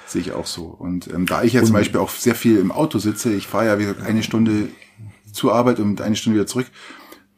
[0.08, 0.66] Sehe ich auch so.
[0.66, 3.66] Und ähm, da ich ja zum Beispiel auch sehr viel im Auto sitze, ich fahre
[3.66, 4.70] ja wie gesagt eine Stunde
[5.32, 6.68] zur Arbeit und eine Stunde wieder zurück,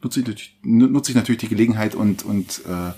[0.02, 2.94] nutze ich, nutze ich natürlich die Gelegenheit und, und äh, mhm.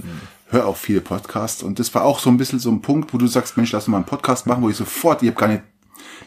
[0.49, 1.63] höre auch viele Podcasts.
[1.63, 3.85] Und das war auch so ein bisschen so ein Punkt, wo du sagst, Mensch, lass
[3.85, 5.63] uns mal einen Podcast machen, wo ich sofort, ich habe gar nicht,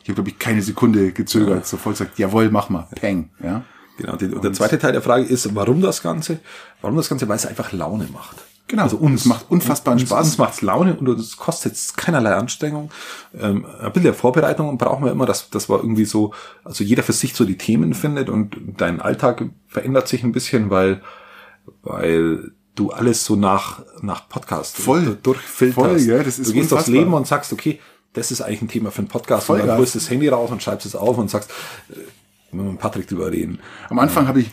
[0.02, 1.64] ich habe glaube ich keine Sekunde gezögert, ja.
[1.64, 3.64] sofort gesagt, jawohl, mach mal, peng, ja.
[3.98, 6.40] Genau, die, und der zweite Teil der Frage ist, warum das Ganze?
[6.82, 7.28] Warum das Ganze?
[7.28, 8.38] Weil es einfach Laune macht.
[8.68, 8.84] Genau.
[8.84, 10.26] Also uns macht unfassbaren uns, Spaß.
[10.26, 12.92] Uns macht's Laune und es kostet keinerlei Anstrengung.
[13.38, 16.34] Ähm, ein bisschen der Vorbereitung brauchen wir immer, dass das war irgendwie so,
[16.64, 20.70] also jeder für sich so die Themen findet und dein Alltag verändert sich ein bisschen,
[20.70, 21.02] weil,
[21.82, 25.76] weil du alles so nach, nach Podcast voll durchfilterst.
[25.76, 26.80] Voll, ja, das ist du gehst unfassbar.
[26.80, 27.80] aufs Leben und sagst, okay,
[28.14, 30.30] das ist eigentlich ein Thema für einen Podcast voll und dann holst du das Handy
[30.30, 31.52] raus und schreibst es auf und sagst,
[31.90, 33.60] äh, mit Patrick drüber reden.
[33.90, 34.52] Am Anfang habe ich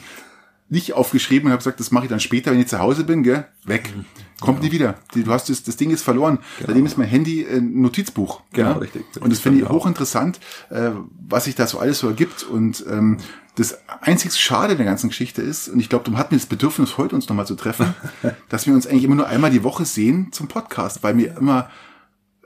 [0.70, 3.24] nicht aufgeschrieben und habe gesagt, das mache ich dann später, wenn ich zu Hause bin,
[3.24, 3.46] gell?
[3.64, 3.92] Weg.
[4.40, 4.66] Kommt ja.
[4.66, 4.94] nie wieder.
[5.12, 6.38] Du hast das, das Ding ist verloren.
[6.56, 6.68] Genau.
[6.68, 8.42] Seitdem ist mein Handy ein Notizbuch.
[8.52, 8.76] Genau, ja?
[8.78, 9.04] richtig.
[9.20, 9.76] Und das finde ich genau.
[9.78, 10.38] hochinteressant,
[10.70, 10.90] äh,
[11.28, 12.44] was sich da so alles so ergibt.
[12.44, 13.18] Und ähm,
[13.56, 17.16] das einzig Schade der ganzen Geschichte ist, und ich glaube, du hatten das Bedürfnis, heute
[17.16, 17.94] uns nochmal zu treffen,
[18.48, 21.68] dass wir uns eigentlich immer nur einmal die Woche sehen zum Podcast, weil wir immer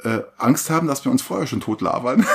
[0.02, 2.26] äh, Angst haben, dass wir uns vorher schon tot labern.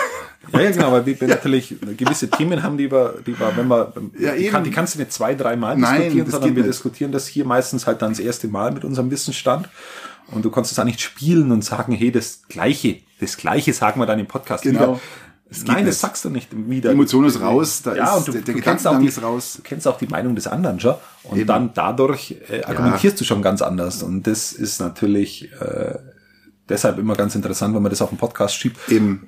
[0.54, 1.28] Ja, ja, genau, weil wir ja.
[1.28, 4.96] natürlich gewisse Themen haben, die wir, die wir, wenn wir, ja, die, kann, die kannst
[4.96, 6.74] du nicht zwei, drei Mal Nein, diskutieren, sondern wir nicht.
[6.74, 9.70] diskutieren das hier meistens halt dann das erste Mal mit unserem Wissensstand.
[10.32, 14.00] Und du kannst es auch nicht spielen und sagen, hey, das Gleiche, das Gleiche sagen
[14.00, 14.80] wir dann im Podcast genau.
[14.80, 15.00] wieder.
[15.50, 16.90] Das Nein, das sagst du nicht wieder.
[16.90, 19.08] Die Emotion ist raus, da ja, ist, und du, der, der du kennst auch die,
[19.08, 19.54] ist raus.
[19.58, 21.48] Du kennst auch die Meinung des anderen schon und Eben.
[21.48, 23.20] dann dadurch äh, argumentierst ja.
[23.20, 25.96] du schon ganz anders und das ist natürlich äh,
[26.70, 28.78] deshalb immer ganz interessant, wenn man das auf den Podcast schiebt.
[28.90, 29.28] Eben.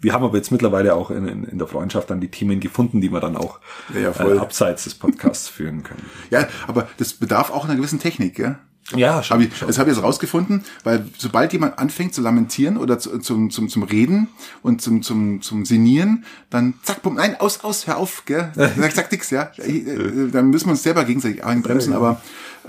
[0.00, 3.00] Wir haben aber jetzt mittlerweile auch in, in, in der Freundschaft dann die Themen gefunden,
[3.00, 3.60] die wir dann auch
[3.94, 6.04] ja, ja, äh, abseits des Podcasts führen können.
[6.30, 8.58] Ja, aber das bedarf auch einer gewissen Technik, gell?
[8.94, 9.40] Ja, schon.
[9.40, 13.50] Ich, das habe ich jetzt rausgefunden, weil sobald jemand anfängt zu lamentieren oder zu, zum,
[13.50, 14.28] zum, zum Reden
[14.62, 18.52] und zum, zum, zum Sinieren, dann zack, bumm, nein, aus, aus, hör auf, gell?
[18.54, 19.50] Sag, sag nix, ja.
[19.56, 22.20] Äh, dann müssen wir uns selber gegenseitig einbremsen, aber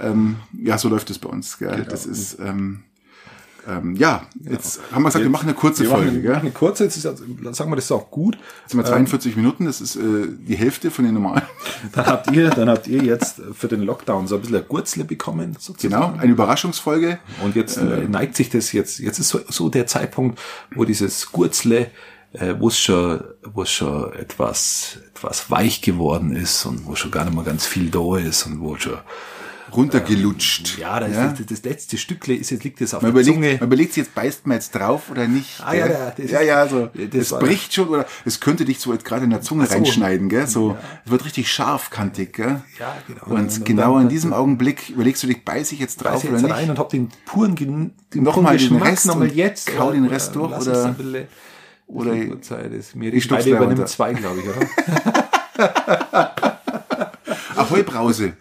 [0.01, 1.75] ähm, ja, so läuft es bei uns, gell?
[1.75, 1.89] Genau.
[1.89, 2.83] Das ist, ähm,
[3.67, 6.05] ähm, ja, jetzt haben wir gesagt, wir machen eine kurze wir Folge.
[6.07, 6.35] Machen, gell?
[6.35, 8.35] eine kurze, jetzt ist, sagen wir, das ist auch gut.
[8.35, 11.43] Jetzt sind wir 42 ähm, Minuten, das ist äh, die Hälfte von den normalen.
[11.93, 15.03] Dann habt ihr, dann habt ihr jetzt für den Lockdown so ein bisschen ein Gurzle
[15.03, 16.13] bekommen, sozusagen.
[16.13, 17.19] Genau, eine Überraschungsfolge.
[17.43, 20.39] Und jetzt äh, neigt sich das jetzt, jetzt ist so, so der Zeitpunkt,
[20.73, 21.91] wo dieses Gurzle
[22.33, 27.11] äh, wo es schon, wo es schon etwas, etwas weich geworden ist und wo schon
[27.11, 28.97] gar nicht mehr ganz viel da ist und wo schon
[29.77, 30.75] runtergelutscht.
[30.75, 31.27] Ähm, ja, das, ja?
[31.27, 33.53] Das, das, letzte Stückle ist jetzt liegt das auf man der überlegt, Zunge.
[33.59, 35.61] Man überlegt sich jetzt, beißt man jetzt drauf oder nicht?
[35.63, 36.89] Ah, ja, ja, das, ja, ja, so.
[36.93, 39.73] Das, das bricht schon oder es könnte dich so jetzt gerade in der Zunge so.
[39.73, 40.47] reinschneiden, gell?
[40.47, 40.79] So, ja.
[41.05, 42.61] es wird richtig scharfkantig, gell?
[42.79, 43.25] Ja, genau.
[43.25, 46.33] Und, und genau dann, in diesem Augenblick überlegst du dich, beiß ich jetzt drauf jetzt
[46.33, 46.51] oder nicht?
[46.51, 49.67] rein und hab den puren, den nochmal den Rest nochmal jetzt.
[49.67, 50.95] Kau den Rest durch oder,
[51.87, 52.95] oder, oder Zeit ist.
[52.95, 56.33] Mir die beide übernimmt zwei, glaube ich, oder?
[57.57, 58.33] Ahoi Brause.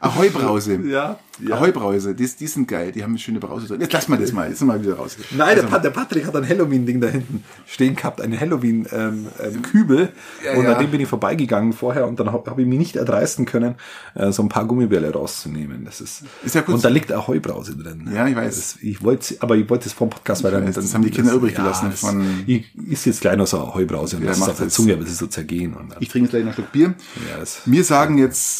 [0.00, 0.80] Ahoi Brause.
[0.84, 1.18] Ja.
[1.40, 1.56] ja.
[1.56, 2.14] Ahoi Brause.
[2.14, 2.92] Die, die sind geil.
[2.92, 3.80] Die haben eine schöne Brause drin.
[3.80, 4.48] Jetzt lass mal das mal.
[4.48, 5.16] Jetzt mal wieder raus.
[5.30, 8.20] Nein, also, der, Patrick hat ein Halloween-Ding da hinten stehen gehabt.
[8.20, 9.98] Ein Halloween-Kübel.
[9.98, 10.72] Ähm, ähm, ja, und ja.
[10.74, 13.74] an dem bin ich vorbeigegangen vorher und dann habe hab ich mich nicht erdreisten können,
[14.14, 15.84] äh, so ein paar Gummibälle rauszunehmen.
[15.84, 16.76] Das ist, ist ja kurz.
[16.76, 18.08] Und da liegt Ahoi Brause drin.
[18.14, 18.56] Ja, ich weiß.
[18.56, 21.30] Das, ich wollte, aber ich wollte es vom Podcast, dann, weiß, das haben die Kinder
[21.30, 21.92] das, übrig gelassen.
[21.92, 24.94] von, ich ist jetzt gleich noch so Ahoi Brause und das ist auf der Zunge,
[24.94, 25.74] aber es ist so zergehen.
[26.00, 26.94] Ich trinke jetzt gleich noch ein Stück Bier.
[27.28, 28.59] Ja, Wir sagen jetzt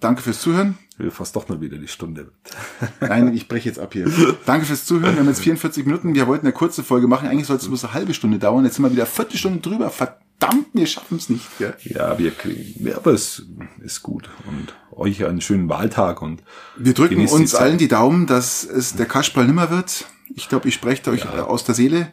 [0.00, 0.78] Danke fürs Zuhören.
[0.96, 2.30] Wir fast doch mal wieder die Stunde.
[3.00, 4.06] Nein, ich breche jetzt ab hier.
[4.46, 5.14] Danke fürs Zuhören.
[5.14, 6.14] Wir haben jetzt 44 Minuten.
[6.14, 7.28] Wir wollten eine kurze Folge machen.
[7.28, 8.64] Eigentlich sollte es bloß eine halbe Stunde dauern.
[8.64, 9.90] Jetzt sind wir wieder eine Viertelstunde drüber.
[9.90, 11.46] Verdammt, wir schaffen es nicht.
[11.58, 11.74] Gell?
[11.82, 13.42] Ja, wir kriegen, ja, aber es
[13.80, 14.28] ist gut.
[14.46, 16.42] Und euch einen schönen Wahltag und
[16.76, 20.06] wir drücken uns allen die Daumen, dass es der Kaschball nimmer wird.
[20.34, 21.44] Ich glaube, ich spreche euch ja.
[21.44, 22.12] aus der Seele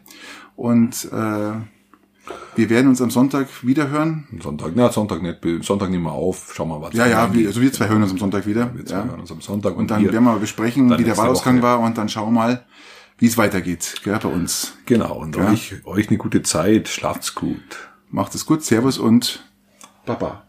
[0.54, 1.52] und äh,
[2.54, 4.26] wir werden uns am Sonntag wieder hören.
[4.40, 6.90] Sonntag, na, Sonntag nicht, Sonntag nehmen wir auf, schauen wir mal.
[6.94, 8.74] Ja, ja, wir, also wir zwei hören uns am Sonntag wieder.
[8.74, 9.04] Wir zwei ja.
[9.04, 9.72] hören uns am Sonntag.
[9.72, 12.66] Und, und dann werden wir besprechen, wie der Wahlausgang war und dann schauen wir mal,
[13.18, 14.74] wie es weitergeht, gell, bei uns.
[14.86, 15.50] Genau, und ja.
[15.50, 17.90] euch, euch eine gute Zeit, schlaft's gut.
[18.10, 19.44] Macht es gut, Servus und
[20.04, 20.45] Baba.